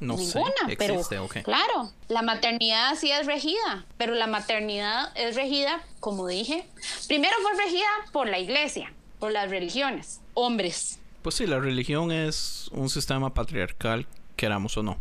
[0.00, 1.38] No sé, Ninguna, pero existe, ok.
[1.44, 6.66] claro, la maternidad sí es regida, pero la maternidad es regida, como dije,
[7.08, 10.98] primero fue regida por la iglesia, por las religiones, hombres.
[11.22, 14.98] Pues sí, la religión es un sistema patriarcal, queramos o no.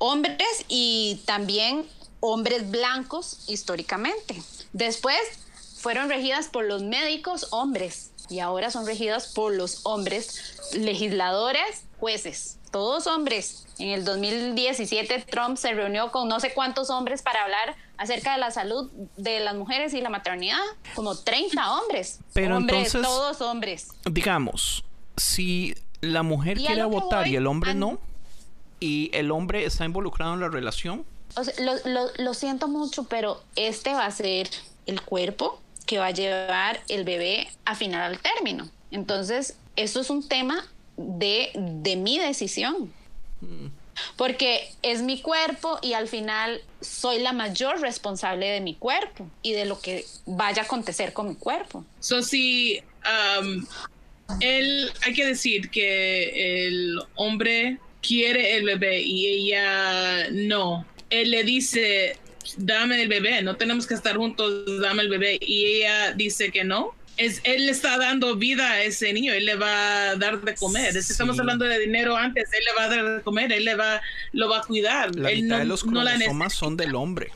[0.00, 1.86] Hombres y también
[2.20, 4.42] hombres blancos históricamente.
[4.72, 5.18] Después
[5.76, 12.58] fueron regidas por los médicos hombres y ahora son regidas por los hombres legisladores, jueces,
[12.70, 13.66] todos hombres.
[13.78, 18.38] En el 2017 Trump se reunió con no sé cuántos hombres para hablar acerca de
[18.38, 20.58] la salud de las mujeres y la maternidad,
[20.94, 22.20] como 30 hombres.
[22.32, 23.88] Pero hombres, entonces- todos hombres.
[24.04, 24.84] Digamos,
[25.16, 27.98] si la mujer quiere voy, y el hombre no,
[28.80, 31.04] y el hombre está involucrado en la relación,
[31.36, 34.48] O sea, lo, lo- lo siento mucho, pero este va a ser
[34.86, 38.68] el cuerpo que va a llevar el bebé a final al término.
[38.90, 40.66] Entonces, esto es un tema
[40.96, 42.92] de, de mi decisión.
[44.16, 49.52] Porque es mi cuerpo y al final soy la mayor responsable de mi cuerpo y
[49.52, 51.84] de lo que vaya a acontecer con mi cuerpo.
[52.00, 52.80] So, si
[53.40, 53.66] um,
[54.40, 61.44] él, hay que decir que el hombre quiere el bebé y ella no, él le
[61.44, 62.16] dice,
[62.56, 66.64] dame el bebé, no tenemos que estar juntos, dame el bebé, y ella dice que
[66.64, 70.40] no, es, él le está dando vida a ese niño, él le va a dar
[70.40, 70.96] de comer.
[70.96, 71.40] Es que Estamos Sí.
[71.40, 74.00] hablando de dinero antes, él le va a dar de comer, él le va,
[74.32, 75.14] lo va a cuidar.
[75.16, 76.48] La él mitad no, de los no cromosomas necesita.
[76.48, 77.30] son del hombre.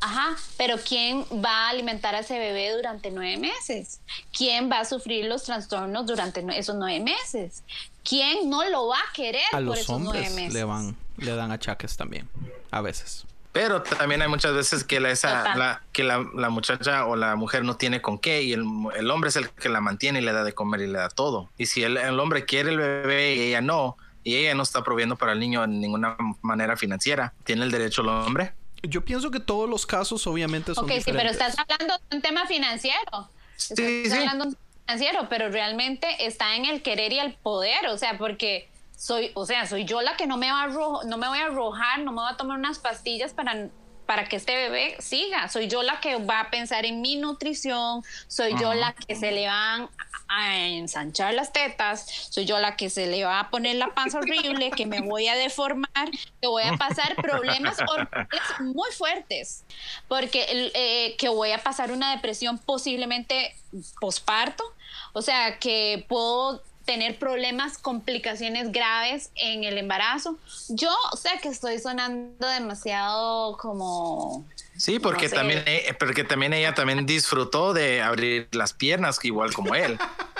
[0.00, 4.00] Ajá, pero ¿quién va a alimentar a ese bebé durante nueve meses?
[4.36, 7.62] ¿Quién va a sufrir los trastornos durante esos nueve meses?
[8.02, 10.54] ¿Quién no lo va a querer A por los esos nueve hombres meses?
[10.54, 12.28] le van, le dan achaques también,
[12.70, 13.26] a veces.
[13.52, 17.34] Pero también hay muchas veces que la, esa, la, que la, la muchacha o la
[17.34, 18.64] mujer no tiene con qué y el,
[18.96, 21.08] el hombre es el que la mantiene y le da de comer y le da
[21.08, 21.50] todo.
[21.58, 24.84] Y si el, el hombre quiere el bebé y ella no, y ella no está
[24.84, 28.52] proviendo para el niño en ninguna manera financiera, ¿tiene el derecho el hombre?
[28.82, 32.22] Yo pienso que todos los casos obviamente son Ok, sí, pero estás hablando de un
[32.22, 33.30] tema financiero.
[33.56, 33.74] Sí,
[34.04, 34.18] Estás sí.
[34.18, 37.98] hablando de un tema financiero, pero realmente está en el querer y el poder, o
[37.98, 41.18] sea, porque soy, o sea, soy yo la que no me va a arro- no
[41.18, 43.68] me voy a arrojar, no me voy a tomar unas pastillas para
[44.10, 45.48] para que este bebé siga.
[45.48, 49.30] Soy yo la que va a pensar en mi nutrición, soy yo la que se
[49.30, 49.88] le van
[50.26, 54.18] a ensanchar las tetas, soy yo la que se le va a poner la panza
[54.18, 59.62] horrible, que me voy a deformar, que voy a pasar problemas hormonales muy fuertes,
[60.08, 63.54] porque eh, que voy a pasar una depresión posiblemente
[64.00, 64.64] posparto,
[65.12, 70.38] o sea, que puedo tener problemas, complicaciones graves en el embarazo.
[70.68, 74.46] Yo sé que estoy sonando demasiado como...
[74.76, 75.36] Sí, porque No sé.
[75.36, 79.98] también, eh, porque también ella también disfrutó de abrir las piernas igual como él.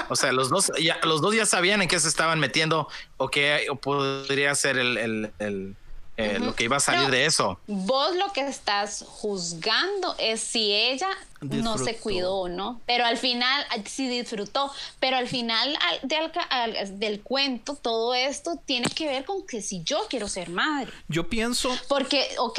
[0.09, 2.88] O sea, los dos ya, los dos ya sabían en qué se estaban metiendo
[3.18, 5.76] o qué podría ser el, el- el,
[6.17, 7.59] eh, lo que iba a salir Pero- de eso.
[7.67, 11.09] Vos lo que estás juzgando es si ella
[11.41, 16.43] no se cuidó o no, pero al final sí disfrutó, pero al final al- ca-
[16.43, 20.93] al- del cuento todo esto tiene que ver con que si yo quiero ser madre,
[21.09, 22.59] Yo pienso, porque, ok,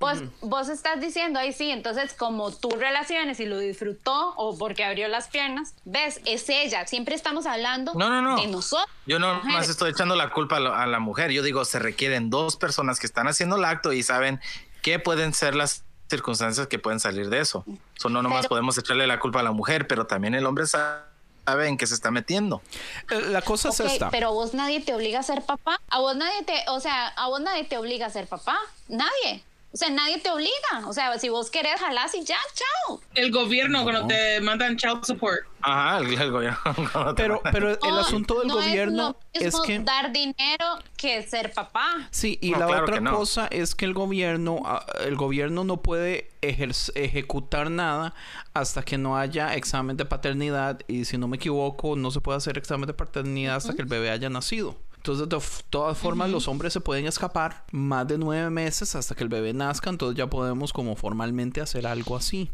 [0.00, 4.84] vos, vos estás diciendo ahí sí, entonces como tú relaciones y lo disfrutó o porque
[4.84, 8.36] abrió las piernas, ves, es ella, siempre estamos hablando No, no, no.
[8.40, 8.88] de nosotros.
[9.06, 9.54] Yo no mujeres.
[9.58, 11.30] más estoy echando la culpa a la, a la mujer.
[11.30, 14.40] Yo digo, se requieren dos personas que están haciendo el acto y saben
[14.82, 17.64] qué pueden ser las circunstancias que pueden salir de eso.
[17.96, 20.66] So, no nomás Pero- podemos echarle la culpa a la mujer, pero también el hombre
[20.66, 21.06] sa-
[21.46, 22.62] sabe en qué se está metiendo.
[23.10, 24.10] eh, la cosa Ok, es esta.
[24.10, 25.78] pero vos nadie te obliga a ser papá.
[25.88, 28.58] A vos nadie te, o sea, a vos nadie te obliga a ser papá.
[28.88, 29.42] Nadie.
[29.74, 30.86] O sea, nadie te obliga.
[30.86, 33.00] O sea, si vos querés, jalás y ya, chao.
[33.16, 35.40] El gobierno cuando te mandan child support.
[35.62, 36.58] Ajá, el, el gobierno.
[37.16, 39.78] Pero, manda- pero el asunto del no gobierno es, lo es, que...
[39.80, 42.06] dar dinero que ser papá.
[42.10, 45.78] Sí, y No, la claro otra cosa es que el gobierno, ah, el gobierno no
[45.82, 48.14] puede ejecutar nada
[48.52, 52.36] hasta que no haya examen de paternidad y si no me equivoco no se puede
[52.38, 54.76] hacer examen de paternidad hasta que el bebé haya nacido.
[55.06, 55.38] Entonces, de
[55.68, 59.52] todas formas, los hombres se pueden escapar más de nueve meses hasta que el bebé
[59.52, 62.48] nazca, entonces ya podemos como formalmente hacer algo así.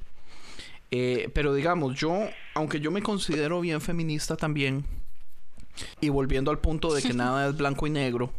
[0.90, 2.12] Eh, pero digamos, yo,
[2.55, 4.84] aunque yo me considero bien feminista también,
[6.01, 8.32] y volviendo al punto de que nada es blanco y negro,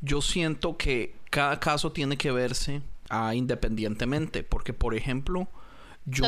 [0.00, 5.48] yo siento que cada caso tiene que verse ah, independientemente, porque por ejemplo,
[6.04, 6.26] yo,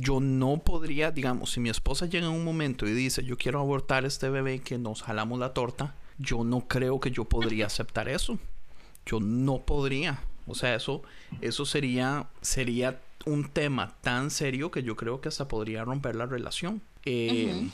[0.00, 3.60] yo no podría, digamos, si mi esposa llega en un momento y dice, yo quiero
[3.60, 8.08] abortar este bebé que nos jalamos la torta, yo no creo que yo podría aceptar
[8.08, 8.38] eso.
[9.04, 10.22] Yo no podría.
[10.46, 11.02] O sea, eso,
[11.40, 16.26] eso sería, sería un tema tan serio que yo creo que hasta podría romper la
[16.26, 16.80] relación.
[17.04, 17.68] Eh,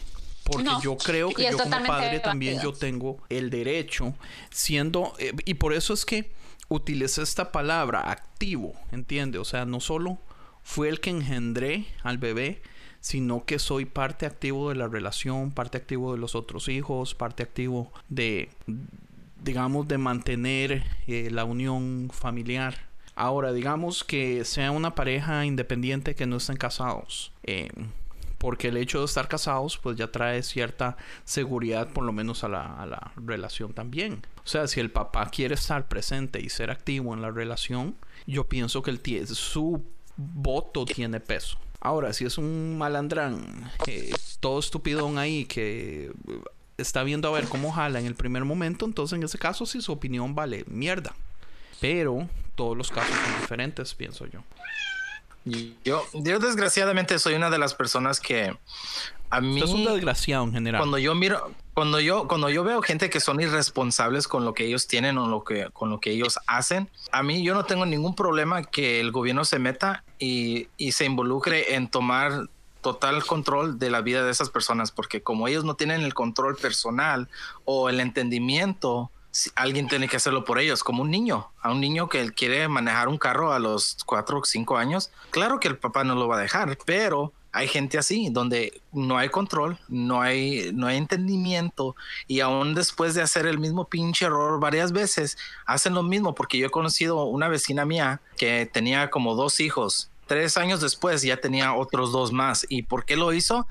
[0.45, 4.14] Porque No, yo creo que yo como padre también yo tengo el derecho,
[4.51, 6.32] siendo, eh, y por eso es que
[6.68, 9.38] utilicé esta palabra activo, ¿entiende?
[9.38, 10.18] O sea, no solo
[10.62, 12.62] fue el que engendré al bebé,
[13.03, 17.42] sino que soy parte activo de la relación, parte activo de los otros hijos, parte
[17.42, 18.48] activo de,
[19.42, 22.86] digamos, de mantener eh, la unión familiar.
[23.16, 27.32] Ahora, digamos que sea una pareja independiente que no estén casados.
[27.42, 27.68] eh,
[28.38, 32.48] porque el hecho de estar casados pues ya trae cierta seguridad por lo menos a
[32.48, 34.26] la, a la relación también.
[34.38, 37.94] O sea, si el papá quiere estar presente y ser activo en la relación,
[38.26, 39.84] yo pienso que el su
[40.16, 41.57] voto tiene peso.
[41.85, 46.12] Ahora, si es un malandrán, eh, todo estupidón ahí que
[46.78, 49.80] está viendo a ver cómo jala en el primer momento, entonces en ese caso sí
[49.80, 51.12] su opinión vale mierda.
[51.80, 54.45] Pero todos los casos son diferentes, pienso yo.
[55.85, 58.57] Yo, yo desgraciadamente soy una de las personas que
[59.28, 60.78] a mí es un desgraciado en general.
[60.80, 64.66] cuando yo miro cuando yo cuando yo veo gente que son irresponsables con lo que
[64.66, 67.87] ellos tienen o lo que con lo que ellos hacen a mí yo no tengo
[67.87, 72.49] ningún problema que el gobierno se meta y, y se involucre en tomar
[72.83, 76.57] total control de la vida de esas personas porque como ellos no tienen el control
[76.57, 77.29] personal
[77.64, 79.11] o el entendimiento
[79.55, 83.09] alguien tiene que hacerlo por ellos como un niño a un niño que quiere manejar
[83.09, 86.37] un carro a los cuatro o cinco años claro que el papá no lo va
[86.37, 91.94] a dejar pero hay gente así, donde no hay control, no hay, no hay entendimiento
[92.26, 95.36] y aún después de hacer el mismo pinche error varias veces,
[95.66, 100.11] hacen lo mismo porque yo he conocido una vecina mía que tenía como dos hijos.
[100.26, 102.64] Tres años después ya tenía otros dos más.
[102.68, 103.66] ¿Y por qué lo hizo?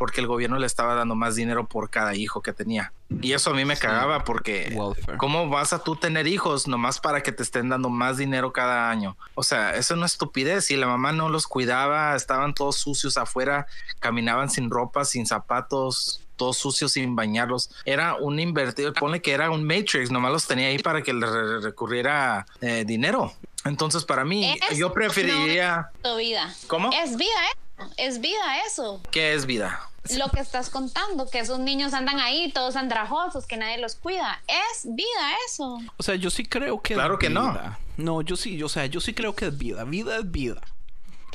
[0.00, 2.90] porque el gobierno le estaba dando más dinero por cada hijo que tenía.
[3.22, 5.18] Y eso a mí me cagaba porque Welfare.
[5.18, 8.88] ¿cómo vas a tú tener hijos nomás para que te estén dando más dinero cada
[8.90, 9.16] año?
[9.34, 10.70] O sea, eso es una estupidez.
[10.70, 13.66] Y la mamá no los cuidaba, estaban todos sucios afuera,
[13.98, 17.70] caminaban sin ropa, sin zapatos, todos sucios sin bañarlos.
[17.84, 21.26] Era un invertido, pone que era un Matrix, nomás los tenía ahí para que le
[21.26, 23.32] re- recurriera eh, dinero.
[23.64, 25.90] Entonces, para mí, Es- yo preferiría...
[26.02, 26.54] Tu vida.
[26.66, 26.90] ¿Cómo?
[26.92, 27.58] Es vida eso.
[27.96, 29.00] Es vida eso.
[29.10, 29.80] ¿Qué es vida?
[30.16, 34.40] Lo que estás contando, que esos niños andan ahí todos andrajosos, que nadie los cuida.
[34.48, 35.78] Es vida eso.
[35.98, 37.52] O sea, yo sí creo que Claro es que no.
[37.52, 37.78] vida.
[37.96, 39.84] No, yo sí, o sea, yo sí creo que es vida.
[39.84, 40.60] Vida es vida.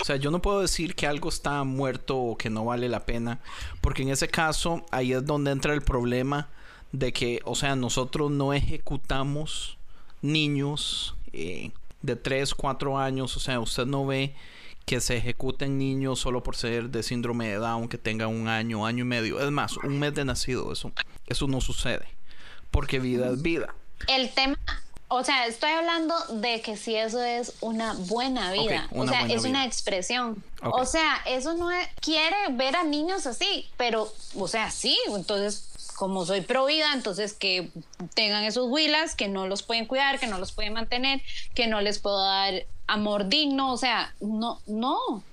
[0.01, 3.05] O sea, yo no puedo decir que algo está muerto o que no vale la
[3.05, 3.39] pena,
[3.81, 6.49] porque en ese caso ahí es donde entra el problema
[6.91, 9.77] de que, o sea, nosotros no ejecutamos
[10.21, 11.71] niños eh,
[12.01, 14.35] de 3, 4 años, o sea, usted no ve
[14.85, 18.85] que se ejecuten niños solo por ser de síndrome de Down que tengan un año,
[18.85, 19.39] año y medio.
[19.39, 20.91] Es más, un mes de nacido, eso,
[21.25, 22.07] eso no sucede,
[22.71, 23.73] porque vida es vida.
[24.07, 24.57] El tema,
[25.07, 29.25] o sea, estoy hablando de que si eso es una buena vida, una o sea,
[29.27, 30.43] es una expresión.
[30.61, 35.69] O sea, eso no es, quiere ver a niños así, pero, o sea, sí, entonces,
[35.95, 37.69] como soy pro vida, entonces que
[38.13, 41.21] tengan esos huilas, que no los pueden cuidar, que no los pueden mantener,
[41.53, 45.23] que no les puedo dar amor digno, o sea, no, no.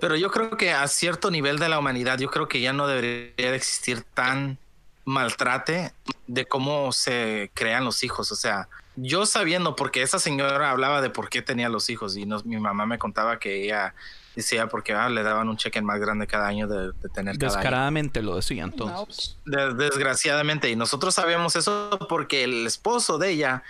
[0.00, 2.86] Pero yo creo que a cierto nivel de la humanidad, yo creo que ya no
[2.86, 4.58] debería de existir tan
[5.04, 5.92] maltrate
[6.26, 8.30] de cómo se crean los hijos.
[8.30, 12.24] O sea, yo sabiendo, porque esa señora hablaba de por qué tenía los hijos y
[12.26, 13.94] nos- mi mamá me contaba que ella
[14.34, 17.52] decía porque ah, le daban un cheque más grande cada año de, de tener cada
[17.52, 17.56] año.
[17.56, 19.36] Descaradamente lo decía entonces.
[19.44, 20.70] De- desgraciadamente.
[20.70, 23.62] Y nosotros sabíamos eso porque el esposo de ella,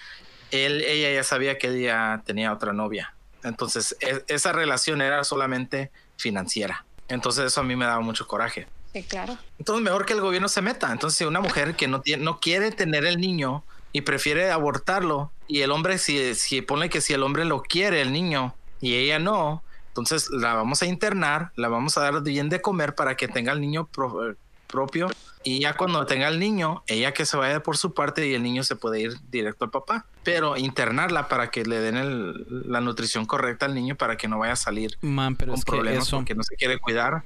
[0.51, 3.15] él, ella ya sabía que ella tenía otra novia.
[3.43, 6.85] Entonces, e- esa relación era solamente financiera.
[7.09, 8.69] Entonces, eso a mí me daba mucho coraje.
[8.93, 9.37] Sí, claro.
[9.59, 10.93] Entonces, mejor que el gobierno se meta.
[10.93, 15.33] Entonces, si una mujer que no, tiene, no quiere tener el niño y prefiere abortarlo,
[15.49, 18.95] y el hombre, si, si pone que si el hombre lo quiere, el niño, y
[18.95, 19.63] ella no,
[19.93, 23.53] entonces la vamos a internar, la vamos a dar bien de comer para que tenga
[23.53, 24.35] el niño pro- eh,
[24.67, 25.11] propio.
[25.45, 28.43] Y ya cuando tenga el niño, ella que se vaya por su parte y el
[28.43, 30.07] niño se puede ir directo al papá.
[30.23, 34.39] Pero internarla para que le den el- la nutrición correcta al niño para que no
[34.39, 37.25] vaya a salir Man, pero con es que problemas eso, porque no se quiere cuidar.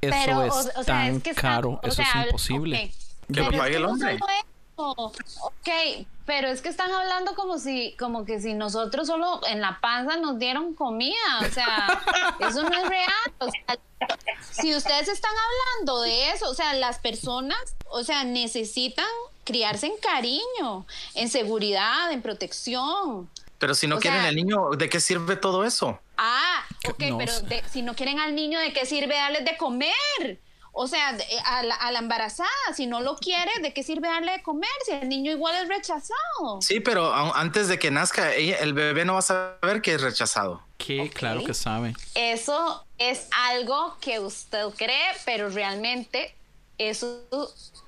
[0.00, 2.26] eso Pero, es o, o sea, tan es que está- caro, o eso sea, es
[2.26, 2.76] imposible.
[2.76, 4.18] ok, Que pero lo pague el hombre.
[4.78, 5.68] Ok,
[6.24, 10.16] pero es que están hablando como si, como que si nosotros solo en la panza
[10.16, 12.00] nos dieron comida, o sea,
[12.48, 13.32] eso no es real.
[13.38, 13.78] O sea,
[14.52, 17.58] si ustedes están hablando de eso, o sea, las personas,
[17.90, 19.06] o sea, necesitan
[19.44, 23.28] criarse en cariño, en seguridad, en protección.
[23.58, 25.98] Pero si no O quieren sea- el niño, ¿de qué sirve todo eso?
[26.16, 29.56] Ah, ok, No pero de- si no quieren al niño, ¿de qué sirve darles de
[29.56, 30.38] comer?
[30.72, 34.08] O sea, de- a la, a la embarazada, si no lo quiere, ¿de qué sirve
[34.08, 34.70] darle de comer?
[34.86, 36.60] Si el niño igual es rechazado.
[36.60, 40.00] Sí, pero antes de que nazca, ella- el bebé no va a saber que es
[40.00, 40.62] rechazado.
[40.76, 41.94] Que claro que sabe.
[42.14, 46.34] Eso es algo que usted cree, pero realmente
[46.78, 47.24] eso,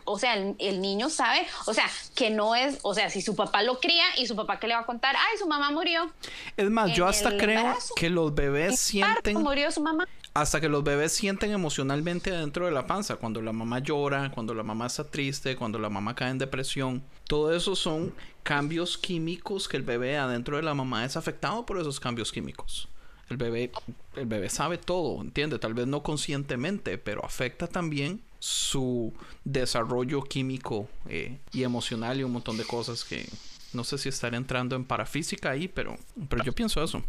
[0.05, 3.37] o sea, el, el niño sabe, o sea, que no es, o sea, si su
[3.37, 6.11] papá lo cría y su papá que le va a contar, ay, su mamá murió.
[6.57, 7.95] Es más, yo hasta creo embarazo.
[7.95, 10.09] que los bebés Parto, sienten murió su mamá.
[10.33, 14.55] Hasta que los bebés sienten emocionalmente dentro de la panza, cuando la mamá llora, cuando
[14.55, 19.69] la mamá está triste, cuando la mamá cae en depresión, todo eso son cambios químicos
[19.69, 22.89] que el bebé adentro de la mamá es afectado por esos cambios químicos.
[23.29, 23.71] El bebé,
[24.17, 29.13] el bebé sabe todo, entiende, tal vez no conscientemente, pero afecta también su
[29.45, 33.29] desarrollo químico eh, y emocional y un montón de cosas que
[33.73, 35.97] no sé si estaré entrando en parafísica ahí, pero,
[36.29, 37.03] pero yo pienso eso.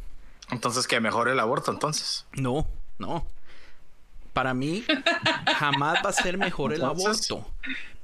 [0.51, 2.25] Entonces, que mejore el aborto, entonces.
[2.33, 2.67] No,
[3.01, 3.25] no.
[4.33, 4.85] Para mí
[5.57, 7.45] jamás va a ser mejor el aborto.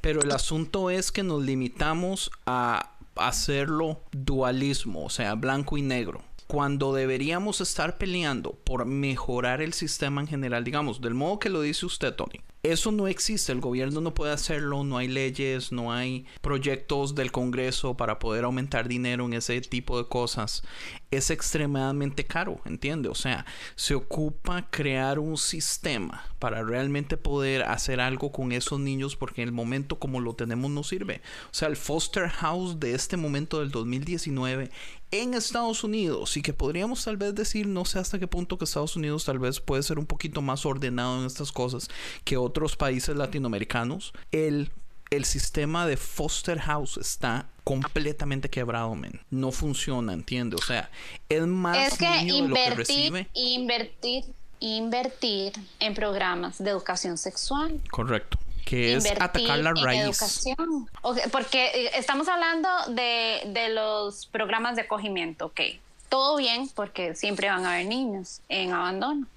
[0.01, 6.21] Pero el asunto es que nos limitamos a hacerlo dualismo, o sea, blanco y negro.
[6.47, 11.61] Cuando deberíamos estar peleando por mejorar el sistema en general, digamos, del modo que lo
[11.61, 12.41] dice usted, Tony.
[12.67, 17.31] Eso no existe, el gobierno no puede hacerlo, no hay leyes, no hay proyectos del
[17.31, 20.63] Congreso para poder aumentar dinero en ese tipo de cosas.
[21.09, 23.07] Es extremadamente caro, ¿entiende?
[23.07, 23.45] O sea,
[23.75, 29.47] se ocupa crear un sistema para realmente poder hacer algo con esos niños porque en
[29.47, 31.21] el momento como lo tenemos no sirve.
[31.45, 34.71] O sea, el foster house de este momento del 2019
[35.11, 38.65] en Estados Unidos y que podríamos tal vez decir, no sé hasta qué punto que
[38.65, 41.87] Estados Unidos tal vez puede ser un poquito más ordenado en estas cosas
[42.25, 44.71] que otros países latinoamericanos, el,
[45.09, 49.19] el sistema de foster house está completamente quebrado, men.
[49.29, 50.61] No funciona, ¿entiendes?
[50.61, 50.89] O sea,
[51.29, 53.27] es más Es que niño de lo que invertir, recibe.
[53.33, 54.25] invertir,
[54.59, 57.79] invertir en programas de educación sexual.
[57.91, 58.39] Correcto.
[58.65, 60.01] Que es invertir atacar la en raíz.
[60.01, 60.89] educación.
[61.01, 65.61] Ok, porque eh, estamos hablando de, de los programas de acogimiento, ok.
[66.09, 69.27] Todo bien, porque siempre van a haber niños en abandono.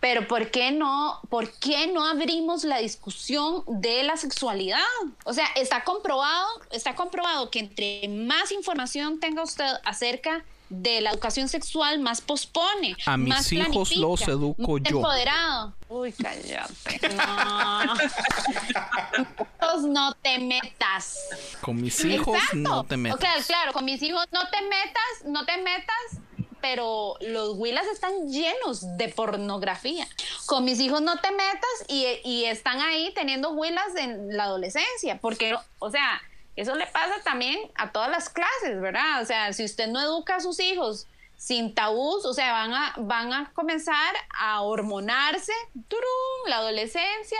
[0.00, 4.80] Pero ¿por qué no, por qué no abrimos la discusión de la sexualidad?
[5.24, 11.10] O sea, está comprobado, está comprobado que entre más información tenga usted acerca de la
[11.10, 12.96] educación sexual, más pospone.
[13.06, 14.96] A mis más hijos planifica, los educo más yo.
[14.98, 15.74] Empoderado.
[15.88, 17.00] Uy, cállate.
[17.16, 17.94] No.
[19.62, 21.18] Hijos, no te metas.
[21.60, 22.56] Con mis hijos Exacto.
[22.56, 23.18] no te metas.
[23.18, 26.20] O sea, claro, con mis hijos no te metas, no te metas,
[26.60, 30.06] pero los Willas están llenos de pornografía.
[30.46, 35.18] Con mis hijos no te metas y, y están ahí teniendo Willas en la adolescencia,
[35.20, 36.20] porque, o sea,
[36.56, 39.22] eso le pasa también a todas las clases, ¿verdad?
[39.22, 42.94] O sea, si usted no educa a sus hijos sin tabús, o sea, van a,
[42.96, 45.52] van a comenzar a hormonarse,
[45.88, 46.48] ¡turum!
[46.48, 47.38] la adolescencia,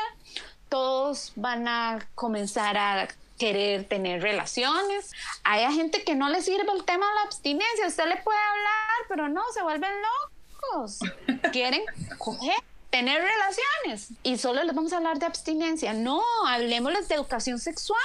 [0.68, 3.08] todos van a comenzar a
[3.38, 5.12] querer tener relaciones.
[5.44, 9.06] Hay gente que no le sirve el tema de la abstinencia, usted le puede hablar,
[9.08, 10.98] pero no, se vuelven locos.
[11.52, 11.82] Quieren
[12.18, 12.58] coger,
[12.96, 15.92] tener relaciones y solo les vamos a hablar de abstinencia.
[15.92, 17.98] No, hablemosles de educación sexual.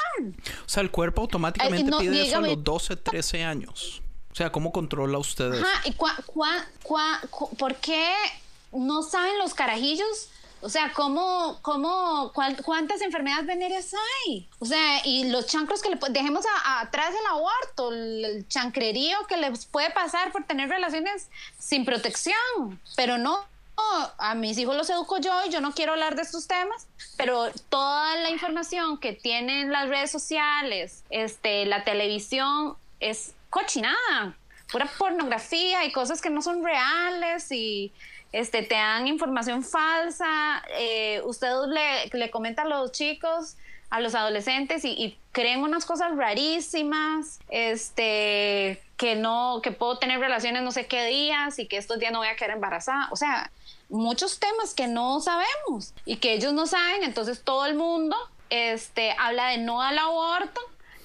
[0.65, 2.47] O sea, el cuerpo automáticamente Ay, no, pide eso a dígame.
[2.55, 4.01] los 12, 13 años.
[4.31, 5.65] O sea, ¿cómo controla usted eso?
[5.65, 8.13] Ajá, ¿y cua, cua- cua- cu- por qué
[8.73, 10.29] no saben los carajillos?
[10.63, 13.93] O sea, ¿cómo, cómo, cuál- ¿cuántas enfermedades venéreas
[14.27, 14.47] hay?
[14.59, 18.47] O sea, y los chancros que le dejemos a- a- atrás el aborto, el, el
[18.47, 23.49] chancrerío que les puede pasar por tener relaciones sin protección, pero no.
[24.17, 27.51] A mis hijos los educo yo y yo no quiero hablar de estos temas, pero
[27.69, 34.37] toda la información que tienen las redes sociales, este, la televisión, es cochinada,
[34.71, 37.91] pura pornografía y cosas que no son reales y
[38.31, 40.63] este, te dan información falsa.
[40.77, 43.57] eh, usted le, le comenta a los chicos,
[43.89, 50.19] a los adolescentes y, y creen unas cosas rarísimas, este, que no, que puedo tener
[50.19, 53.07] relaciones no sé qué días y que estos días no voy a quedar embarazada.
[53.09, 53.49] O sea,
[53.89, 58.15] muchos temas que no sabemos y que ellos no saben, entonces todo el mundo
[58.51, 60.61] este, habla de no al aborto,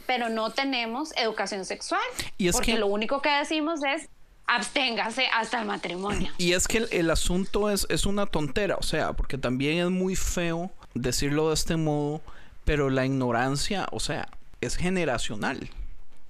[0.07, 2.03] pero no tenemos educación sexual.
[2.36, 4.11] Y es porque que- lo único que decimos es
[4.47, 6.30] absténgase hasta el matrimonio.
[6.36, 9.90] Y es que el, el asunto es, es una tontera, o sea, porque también es
[9.90, 12.20] muy feo decirlo de este modo,
[12.66, 14.28] pero la ignorancia, o sea,
[14.61, 15.70] es generacional.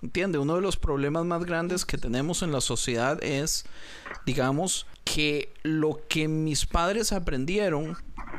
[0.07, 0.39] ¿Entiende?
[0.39, 3.65] Uno de los problemas más grandes que tenemos en la sociedad es,
[4.25, 7.97] digamos, que lo que mis padres aprendieron,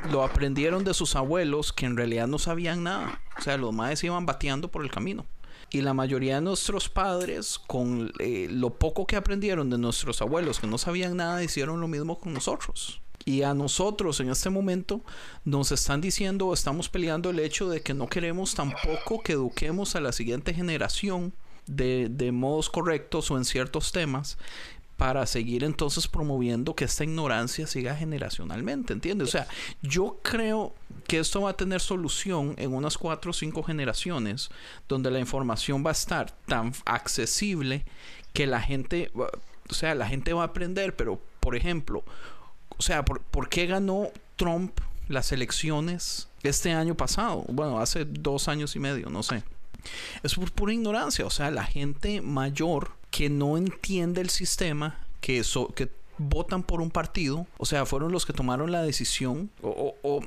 [0.10, 3.20] lo aprendieron de sus abuelos que en realidad no sabían nada.
[3.38, 5.26] O sea, los madres iban bateando por el camino.
[5.70, 10.62] Y la mayoría de nuestros padres, con eh, lo poco que aprendieron de nuestros abuelos
[10.62, 13.02] que no sabían nada, hicieron lo mismo con nosotros.
[13.26, 15.02] Y a nosotros en este momento
[15.44, 20.00] nos están diciendo, estamos peleando el hecho de que no queremos tampoco que eduquemos a
[20.00, 21.34] la siguiente generación
[21.68, 24.38] de, de modos correctos o en ciertos temas
[24.98, 29.30] para seguir entonces promoviendo que esta ignorancia siga generacionalmente, ¿entiendes?
[29.30, 29.48] O sea,
[29.84, 30.74] yo creo
[31.08, 34.50] que esto va a tener solución en unas cuatro o cinco generaciones
[34.90, 37.86] donde la información va a estar tan accesible
[38.34, 42.04] que la gente, o sea, la gente va a aprender, pero por ejemplo,
[42.76, 47.46] o sea, ¿por, por qué ganó Trump las elecciones este año pasado?
[47.50, 49.44] Bueno, hace dos años y medio, no sé.
[50.24, 55.44] Es por pura ignorancia, o sea, la gente mayor que no entiende el sistema, que,
[55.44, 59.70] so- que votan por un partido, o sea, fueron los que tomaron la decisión, o,
[59.70, 60.22] o- o-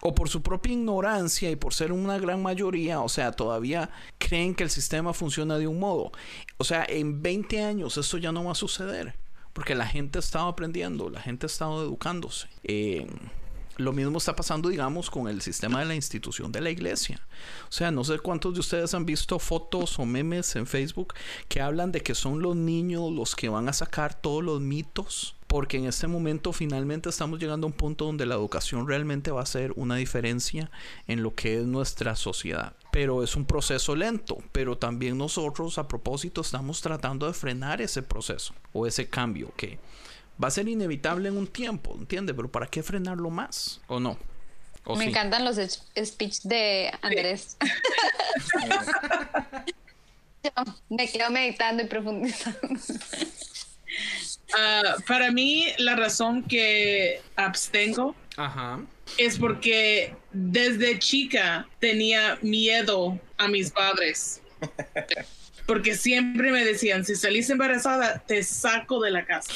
[0.00, 4.54] o por su propia ignorancia y por ser una gran mayoría, o sea, todavía creen
[4.54, 6.12] que el sistema funciona de un modo.
[6.56, 9.16] O sea, en 20 años esto ya no va a suceder,
[9.52, 12.46] porque la gente ha estado aprendiendo, la gente ha estado educándose.
[12.62, 13.08] Eh,
[13.78, 17.20] lo mismo está pasando, digamos, con el sistema de la institución de la iglesia.
[17.68, 21.14] O sea, no sé cuántos de ustedes han visto fotos o memes en Facebook
[21.48, 25.36] que hablan de que son los niños los que van a sacar todos los mitos
[25.48, 29.40] porque en este momento finalmente estamos llegando a un punto donde la educación realmente va
[29.42, 30.70] a ser una diferencia
[31.06, 32.76] en lo que es nuestra sociedad.
[32.92, 38.02] Pero es un proceso lento, pero también nosotros a propósito estamos tratando de frenar ese
[38.02, 39.78] proceso o ese cambio que
[40.42, 42.34] va a ser inevitable en un tiempo, ¿entiendes?
[42.36, 43.80] Pero ¿para qué frenarlo más?
[43.86, 44.18] ¿O no?
[44.84, 45.10] ¿O Me sí?
[45.10, 47.56] encantan los speech de Andrés.
[50.44, 50.50] Yo
[50.88, 52.58] me quedo meditando y profundizando.
[54.56, 58.80] Ah, para mí, la razón que abstengo Ajá.
[59.18, 64.40] es porque desde chica tenía miedo a mis padres.
[65.66, 69.52] Porque siempre me decían, si salís embarazada, te saco de la casa.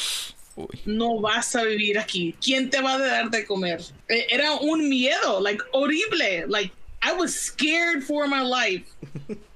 [0.57, 0.81] Uy.
[0.85, 2.35] No vas a vivir aquí.
[2.43, 3.81] ¿Quién te va a dar de comer?
[4.09, 6.47] Eh, Era un miedo, like, horrible.
[6.49, 6.73] Like,
[7.03, 8.85] I was scared for my life.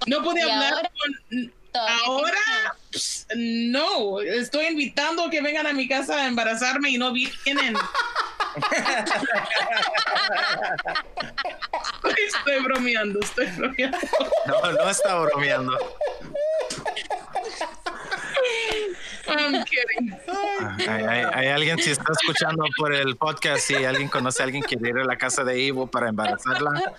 [0.07, 1.53] No podía hablar ahora- con...
[1.79, 4.21] Ahora, pss, no.
[4.23, 7.77] Estoy invitando a que vengan a mi casa a embarazarme y no vienen.
[12.19, 13.99] estoy bromeando, estoy bromeando.
[14.47, 15.73] No, no está bromeando.
[19.29, 20.17] I'm kidding.
[20.89, 24.63] Hay, hay- hay alguien, si está escuchando por el podcast, si alguien conoce a alguien
[24.63, 26.95] que quiere ir a la casa de Ivo para embarazarla,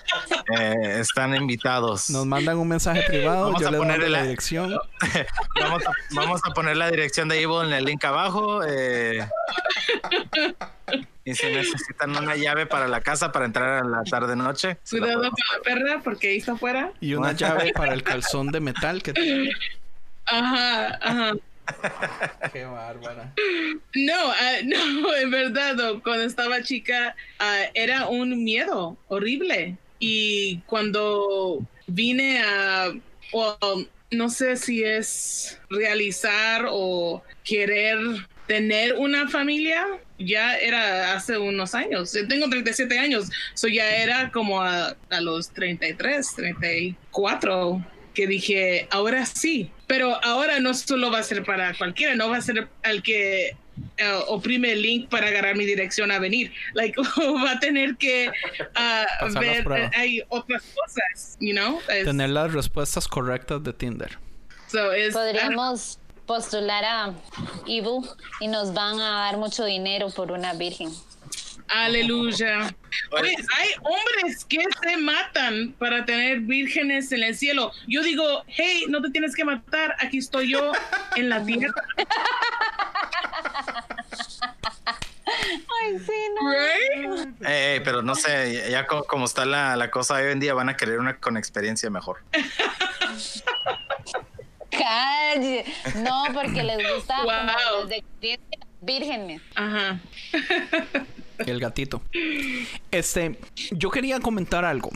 [0.59, 2.09] eh, están invitados.
[2.09, 4.77] Nos mandan un mensaje privado, Vamos yo a les mando ponerle la la- dirección.
[5.61, 8.61] Vamos a, vamos a poner la dirección de Ivo en el link abajo.
[8.67, 9.27] eh,
[11.31, 15.21] y si necesitan una llave para la casa para entrar a la tarde-noche, la Cuidado
[15.21, 16.91] con podemos- la perra porque ahí está afuera.
[17.01, 19.51] Y una llave para el calzón de metal que tiene.
[20.25, 21.33] Ajá, ajá.
[22.53, 23.33] Qué bárbara.
[23.93, 29.77] No, ah, no, en verdad, no, cuando estaba chica ah, era un miedo horrible.
[29.99, 32.91] Y cuando vine a,
[34.11, 37.97] no sé si es realizar o querer
[38.45, 39.85] tener una familia,
[40.19, 42.13] ya era hace unos años.
[42.13, 48.87] Yo tengo 37 años, so ya era como a, a los 33, 34 que dije,
[48.89, 52.67] ahora sí, pero ahora no solo va a ser para cualquiera, no va a ser
[52.83, 53.55] al que
[53.97, 56.51] eh, oprime el link para agarrar mi dirección a venir.
[56.73, 56.99] Like,
[57.45, 58.31] va a tener que
[58.73, 59.05] ah,
[59.39, 61.79] ver, eh, hay otras cosas, you know?
[61.89, 64.17] Es- Tener las respuestas correctas de Tinder.
[64.67, 67.13] so es- Podríamos postular a
[67.65, 68.01] Evil
[68.39, 70.89] y nos van a dar mucho dinero por una virgen.
[71.69, 72.73] Aleluya.
[73.11, 77.71] Oye, hay hombres que se matan para tener vírgenes en el cielo.
[77.87, 80.71] Yo digo, hey, no te tienes que matar, aquí estoy yo
[81.17, 81.73] en la tierra.
[85.25, 86.49] Ay, sí, no.
[86.49, 87.35] Right?
[87.45, 90.69] Eh, pero no sé, ya co- como está la, la cosa hoy en día, van
[90.69, 92.19] a querer una con experiencia mejor.
[95.97, 97.33] No, porque les gusta Wow.
[97.71, 98.39] como desde
[98.81, 99.41] vírgenes.
[99.55, 99.99] Ajá.
[101.39, 102.01] El gatito.
[102.91, 103.37] Este,
[103.71, 104.89] yo quería comentar algo.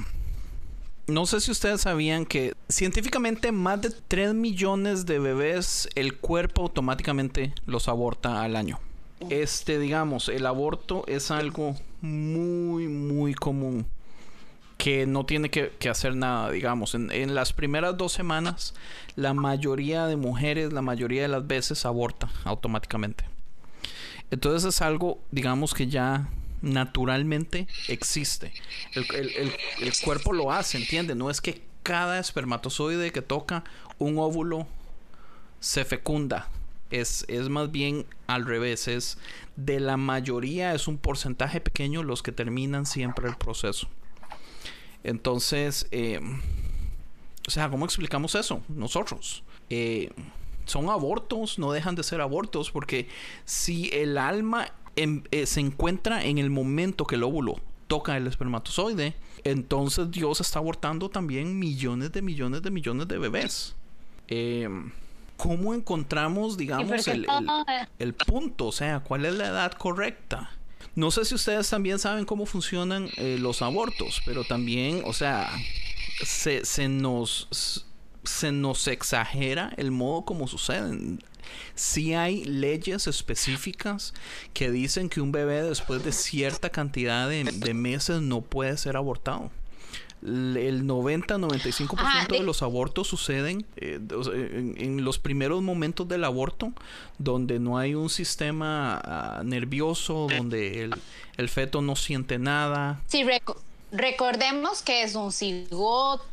[1.08, 6.64] No sé si ustedes sabían que científicamente más de 3 millones de bebés el cuerpo
[6.64, 8.80] automáticamente los aborta al año.
[9.30, 13.86] Este, digamos, el aborto es algo muy, muy común
[14.82, 16.96] que no tiene que, hacer nada, digamos.
[16.96, 18.74] En, las primeras dos semanas,
[19.16, 23.24] la mayoría de mujeres, la mayoría de las veces aborta automáticamente.
[24.32, 26.30] Entonces es algo, digamos que ya
[26.64, 28.54] naturalmente existe.
[28.96, 31.14] El, cuerpo lo hace, ¿entiende?
[31.14, 33.64] No es que cada espermatozoide que toca
[34.00, 34.66] un óvulo
[35.60, 36.50] se fecunda.
[36.90, 38.88] Es, es más bien al revés.
[38.88, 39.20] Es
[39.56, 43.88] de la mayoría, es un porcentaje pequeño los que terminan siempre el proceso.
[45.04, 46.20] Entonces, eh,
[47.48, 48.62] o sea, ¿cómo explicamos eso?
[48.70, 49.44] Nosotros.
[49.70, 50.12] Eh,
[50.66, 53.08] son abortos, no dejan de ser abortos, porque
[53.46, 57.56] si el alma en- eh, se encuentra en el momento que el óvulo
[57.88, 63.76] toca el espermatozoide, entonces Dios está abortando también millones de millones de millones de bebés.
[64.28, 64.70] Eh,
[65.36, 67.08] ¿Cómo encontramos, ¿Y por digamos,
[67.98, 68.68] el punto?
[68.68, 70.52] O sea, ¿cuál es la edad correcta?
[70.96, 75.50] No sé si ustedes también saben cómo funcionan eh, los abortos, pero también, o sea,
[76.26, 77.86] se, se nos
[78.24, 81.24] se nos exagera el modo como suceden.
[81.76, 84.14] Sí hay leyes específicas
[84.54, 88.96] que dicen que un bebé después de cierta cantidad de, de meses no puede ser
[88.96, 89.52] abortado.
[90.24, 94.00] El 90-95% Ajá, de de- los abortos suceden eh,
[94.34, 96.72] en, en los primeros momentos del aborto,
[97.18, 100.96] donde no hay un sistema ah, nervioso, donde el,
[101.38, 103.02] el feto no siente nada.
[103.08, 103.58] Sí, reco-
[103.92, 106.24] recordemos que es un cigoto,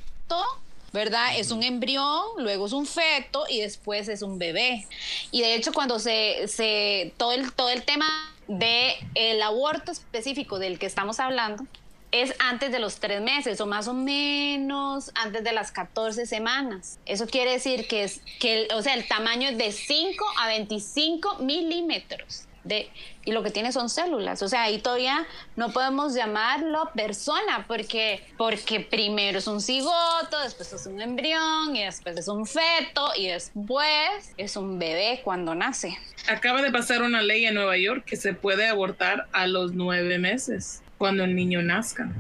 [0.93, 1.39] ¿verdad?
[1.39, 4.86] Es un embrión, luego es un feto y después es un bebé.
[5.31, 8.06] Y de hecho cuando se, se todo, el, todo el tema
[8.48, 11.65] del el aborto específico del que estamos hablando,
[12.10, 16.98] es antes de los tres meses o más o menos antes de las 14 semanas.
[17.06, 20.48] Eso quiere decir que, es, que el- o sea, el tamaño es de 5 a
[20.48, 22.44] 25 milímetros.
[22.64, 22.90] De,
[23.24, 24.43] y lo que tiene son células.
[24.43, 25.26] O sea, ahí todavía
[25.56, 31.85] no podemos llamarlo persona porque, porque primero es un cigoto, después es un embrión y
[31.85, 35.97] después es un feto y después es un bebé cuando nace.
[36.28, 40.18] Acaba de pasar una ley en Nueva York que se puede abortar a los nueve
[40.18, 42.10] meses, cuando el niño nazca.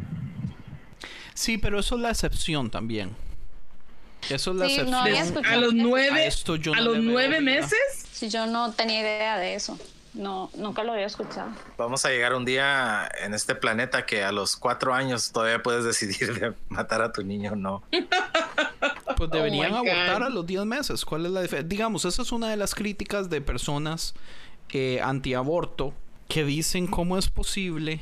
[1.34, 3.14] Sí, pero eso es la excepción también.
[4.30, 5.16] Eso es la Sí, no excepción.
[5.26, 7.78] escuchado a los nueve, A esto yo a no los nueve meses,
[8.10, 9.78] Si yo no tenía idea de eso.
[10.14, 11.50] No, nunca lo había escuchado.
[11.76, 15.84] Vamos a llegar un día en este planeta que a los cuatro años todavía puedes
[15.84, 17.82] decidir de matar a tu niño o no.
[19.16, 21.04] Pues deberían Oh my abortar a los 10 meses.
[21.04, 21.68] ¿Cuál es la diferencia?
[21.68, 24.14] Digamos, esa es una de las críticas de personas
[24.70, 25.94] eh, antiaborto
[26.26, 28.00] que dicen cómo es posible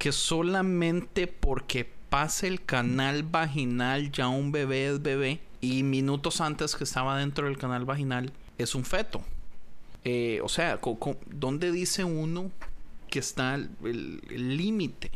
[0.00, 6.74] que solamente porque pase el canal vaginal ya un bebé es bebé y minutos antes
[6.74, 9.22] que estaba dentro del canal vaginal es un feto.
[10.04, 10.80] Eh, o sea,
[11.26, 12.50] ¿dónde dice uno
[13.10, 13.76] que está el
[14.56, 15.10] límite?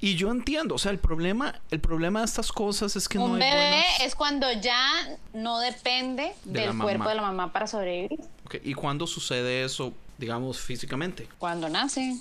[0.00, 3.26] Y yo entiendo, o sea, el problema, el problema de estas cosas es que no
[3.26, 4.90] un hay bebé buenas- es cuando ya
[5.34, 7.10] no depende De del cuerpo mamá.
[7.10, 8.18] de la mamá para sobrevivir.
[8.64, 11.28] ¿Y cuándo sucede eso, digamos, físicamente?
[11.38, 12.16] Cuando nace.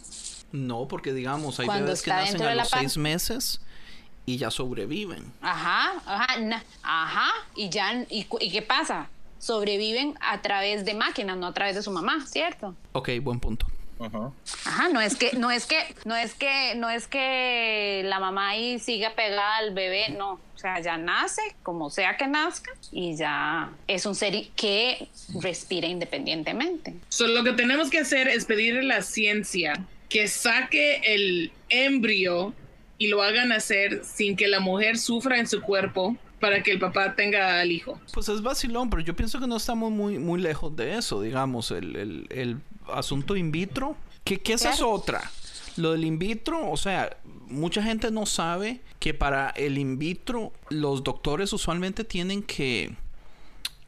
[0.52, 3.62] No, porque digamos, hay Cuando bebés que nacen a los pan- seis meses
[4.26, 5.32] y ya sobreviven.
[5.42, 7.30] Ajá, ajá, na- ajá.
[7.56, 9.10] Y ya, y, ¿y qué pasa?
[9.40, 12.76] Sobreviven a través de máquinas, no a través de su mamá, ¿cierto?
[12.92, 13.66] Ok, buen punto.
[13.98, 14.34] Ujú.
[14.66, 18.50] Ajá, no es que, no es que, no es que, no es que la mamá
[18.50, 20.40] ahí siga pegada al bebé, no.
[20.56, 25.10] O sea, ya nace, como sea que nazca, y ya es un ser que
[25.42, 26.96] respira independientemente.
[27.10, 29.74] So, lo que tenemos que hacer es pedirle a la ciencia
[30.10, 32.54] que saque el embrio
[32.98, 36.80] y lo hagan hacer sin que la mujer sufra en su cuerpo para que el
[36.80, 38.00] papá tenga al hijo.
[38.14, 41.72] Pues es vacilón, pero yo pienso que no estamos muy, muy lejos de eso, digamos,
[41.72, 42.58] el, el- el
[42.92, 43.96] asunto in vitro.
[44.24, 45.22] Que, que esa es otra.
[45.78, 47.16] Lo del in vitro, o sea,
[47.48, 52.96] mucha gente no sabe que para el in vitro los doctores usualmente tienen que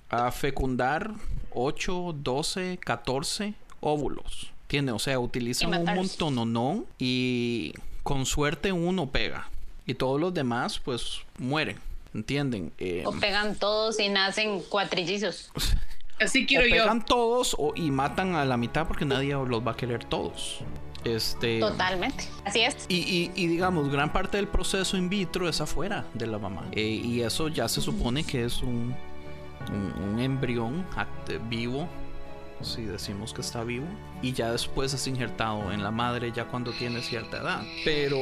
[0.09, 1.11] ah, fecundar
[1.53, 4.50] 8, 12, 14 óvulos.
[4.71, 4.95] ¿Entiendes?
[4.95, 7.73] O sea, utilizan un montón y
[8.03, 9.49] con suerte uno pega.
[9.85, 11.75] Y todos los demás, pues, mueren.
[12.13, 12.71] ¿Entienden?
[12.77, 15.51] Eh, O pegan todos y nacen cuatrillizos.
[16.21, 16.71] Así o quiero yo.
[16.83, 20.59] pegan todos o, y matan a la mitad porque nadie los va a querer todos.
[21.03, 21.59] Este.
[21.59, 22.23] Totalmente.
[22.45, 22.77] Así es.
[22.87, 26.63] Y, y- y digamos, gran parte del proceso in vitro es afuera de la mamá.
[26.71, 28.95] Eh, y eso ya se supone que es un,
[29.69, 30.85] un, un embrión
[31.49, 31.89] vivo,
[32.63, 33.85] si decimos que está vivo.
[34.21, 37.63] Y ya después es injertado en la madre ya cuando tiene cierta edad.
[37.83, 38.17] Pero,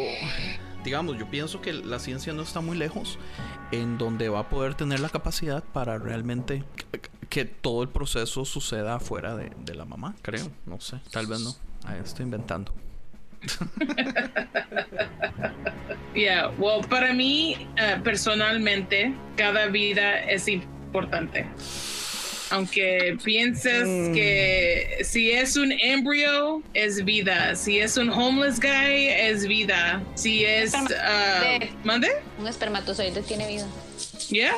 [0.83, 3.17] digamos, yo pienso que la ciencia no está muy lejos
[3.71, 6.63] en donde va a poder tener la capacidad para realmente
[7.29, 10.49] que, todo el proceso suceda afuera de, la mamá, creo.
[10.65, 11.55] No sé, tal vez no.
[11.85, 12.73] Ahí estoy inventando.
[16.15, 21.45] Yeah, well, para mí, eh, personalmente, cada vida es importante.
[22.51, 24.13] Aunque pienses Mm.
[24.13, 27.55] que si es un embryo, es vida.
[27.55, 30.01] Si es un homeless guy, es vida.
[30.15, 30.71] Si es...
[30.71, 32.09] De- ¿Mande?
[32.39, 33.67] Un espermatozoide tiene vida.
[34.29, 34.55] Yeah.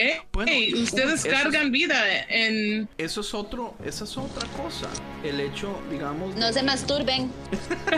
[0.00, 2.88] Eh, Bueno, hey, y- ustedes es- cargan vida en...
[2.98, 4.86] Eso es otro, esa es otra cosa.
[5.24, 6.36] El hecho, digamos.
[6.36, 7.32] No de- se masturben.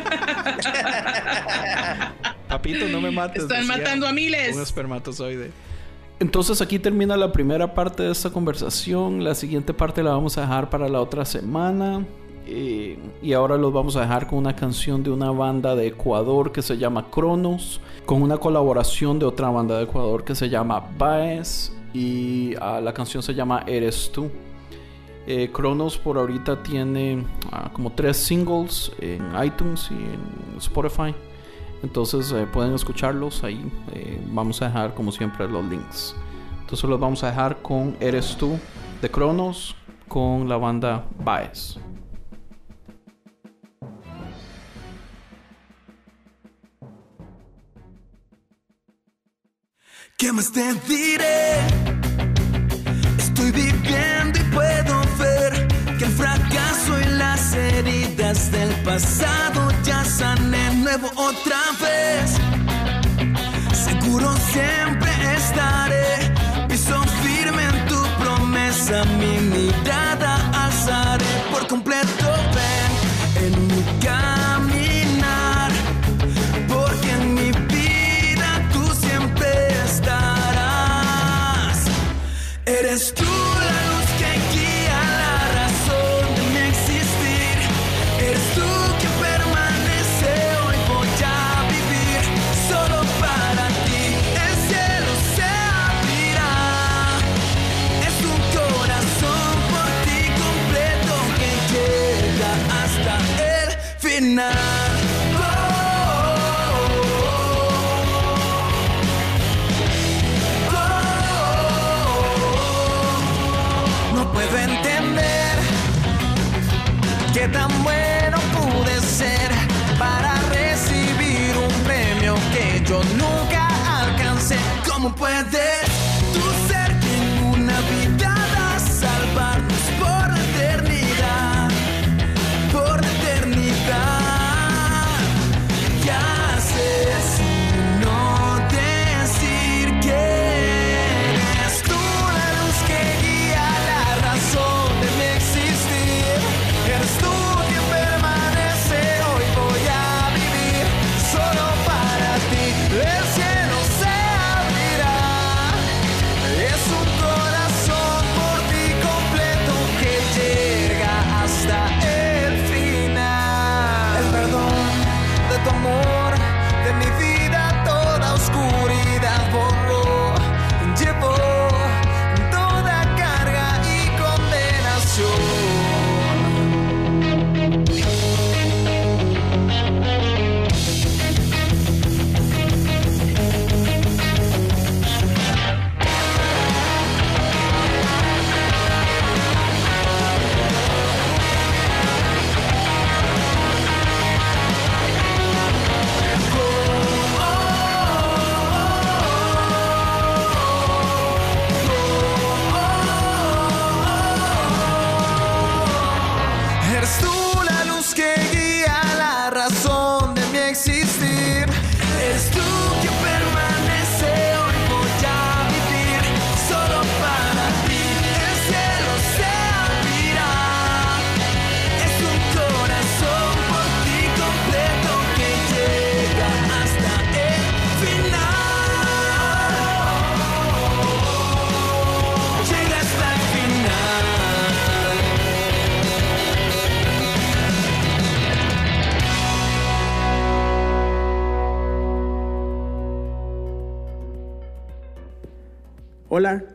[2.48, 3.42] Papito, no me mates.
[3.42, 4.56] Están decía matando a miles.
[4.56, 5.50] Un espermatozoide.
[6.20, 9.24] Entonces aquí termina la primera parte de esta conversación.
[9.24, 12.04] La siguiente parte la vamos a dejar para la otra semana.
[12.46, 16.52] Eh, y ahora los vamos a dejar con una canción de una banda de Ecuador
[16.52, 20.84] que se llama Cronos, con una colaboración de otra banda de Ecuador que se llama
[20.98, 24.30] Baez y ah, la canción se llama Eres tú.
[25.26, 31.14] Eh, Cronos por ahorita tiene ah, como tres singles en iTunes y en Spotify.
[31.82, 33.70] Entonces eh, pueden escucharlos ahí.
[33.92, 36.14] Eh, vamos a dejar como siempre los links.
[36.60, 38.58] Entonces los vamos a dejar con Eres tú
[39.00, 39.74] de Cronos
[40.08, 41.78] con la banda Baez.
[50.16, 51.60] ¿Qué más te diré?
[53.16, 54.99] Estoy viviendo y puedo
[57.50, 62.38] las heridas del pasado ya sané nuevo otra vez.
[63.72, 66.32] Seguro siempre estaré,
[66.68, 69.04] piso firme en tu promesa.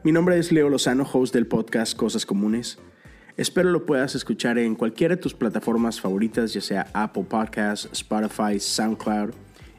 [0.05, 2.77] Mi nombre es Leo Lozano, host del podcast Cosas Comunes.
[3.37, 8.59] Espero lo puedas escuchar en cualquiera de tus plataformas favoritas, ya sea Apple Podcasts, Spotify,
[8.59, 9.31] SoundCloud,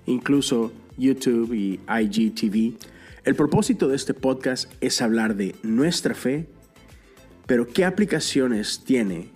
[0.06, 2.76] incluso YouTube y IGTV.
[3.22, 6.48] El propósito de este podcast es hablar de nuestra fe,
[7.46, 9.30] pero qué aplicaciones tiene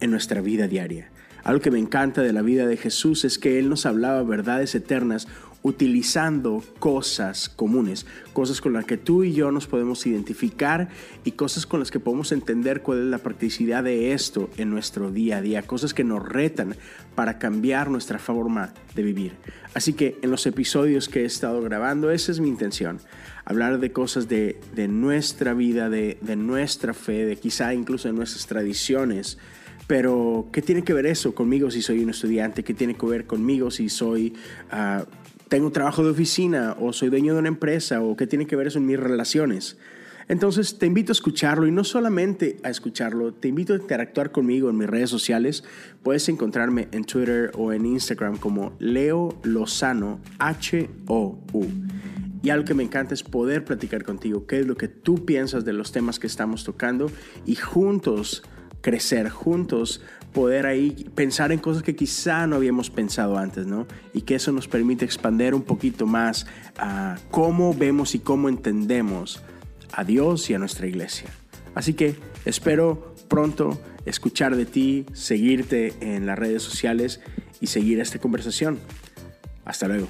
[0.00, 1.10] en nuestra vida diaria.
[1.42, 4.74] Algo que me encanta de la vida de Jesús es que Él nos hablaba verdades
[4.74, 5.26] eternas
[5.64, 8.04] utilizando cosas comunes,
[8.34, 10.90] cosas con las que tú y yo nos podemos identificar
[11.24, 15.10] y cosas con las que podemos entender cuál es la practicidad de esto en nuestro
[15.10, 16.76] día a día, cosas que nos retan
[17.14, 19.32] para cambiar nuestra forma de vivir.
[19.72, 23.00] Así que en los episodios que he estado grabando, esa es mi intención,
[23.46, 28.14] hablar de cosas de, de nuestra vida, de, de nuestra fe, de quizá incluso de
[28.14, 29.38] nuestras tradiciones.
[29.86, 32.64] Pero, ¿qué tiene que ver eso conmigo si soy un estudiante?
[32.64, 34.34] ¿Qué tiene que ver conmigo si soy,
[34.70, 35.04] ah,
[35.54, 38.00] tengo trabajo de oficina o soy dueño de una empresa?
[38.00, 39.76] ¿O qué tiene que ver eso en mis relaciones?
[40.26, 44.68] Entonces, te invito a escucharlo y no solamente a escucharlo, te invito a interactuar conmigo
[44.68, 45.62] en mis redes sociales.
[46.02, 51.66] Puedes encontrarme en Twitter o en Instagram como Leo Lozano, H-O-U.
[52.42, 55.64] Y algo que me encanta es poder platicar contigo, qué es lo que tú piensas
[55.64, 57.12] de los temas que estamos tocando
[57.46, 58.42] y juntos
[58.84, 60.02] crecer juntos,
[60.34, 63.86] poder ahí pensar en cosas que quizá no habíamos pensado antes, ¿no?
[64.12, 66.46] Y que eso nos permite expandir un poquito más
[66.76, 69.40] a cómo vemos y cómo entendemos
[69.90, 71.30] a Dios y a nuestra iglesia.
[71.74, 77.20] Así que espero pronto escuchar de ti, seguirte en las redes sociales
[77.62, 78.80] y seguir esta conversación.
[79.64, 80.08] Hasta luego.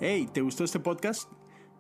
[0.01, 1.31] Hey, ¿te gustó este podcast?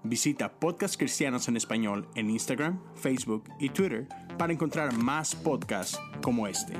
[0.04, 4.06] Visita Podcast Cristianos en Español en Instagram, Facebook y Twitter
[4.38, 6.72] para encontrar más podcasts como este.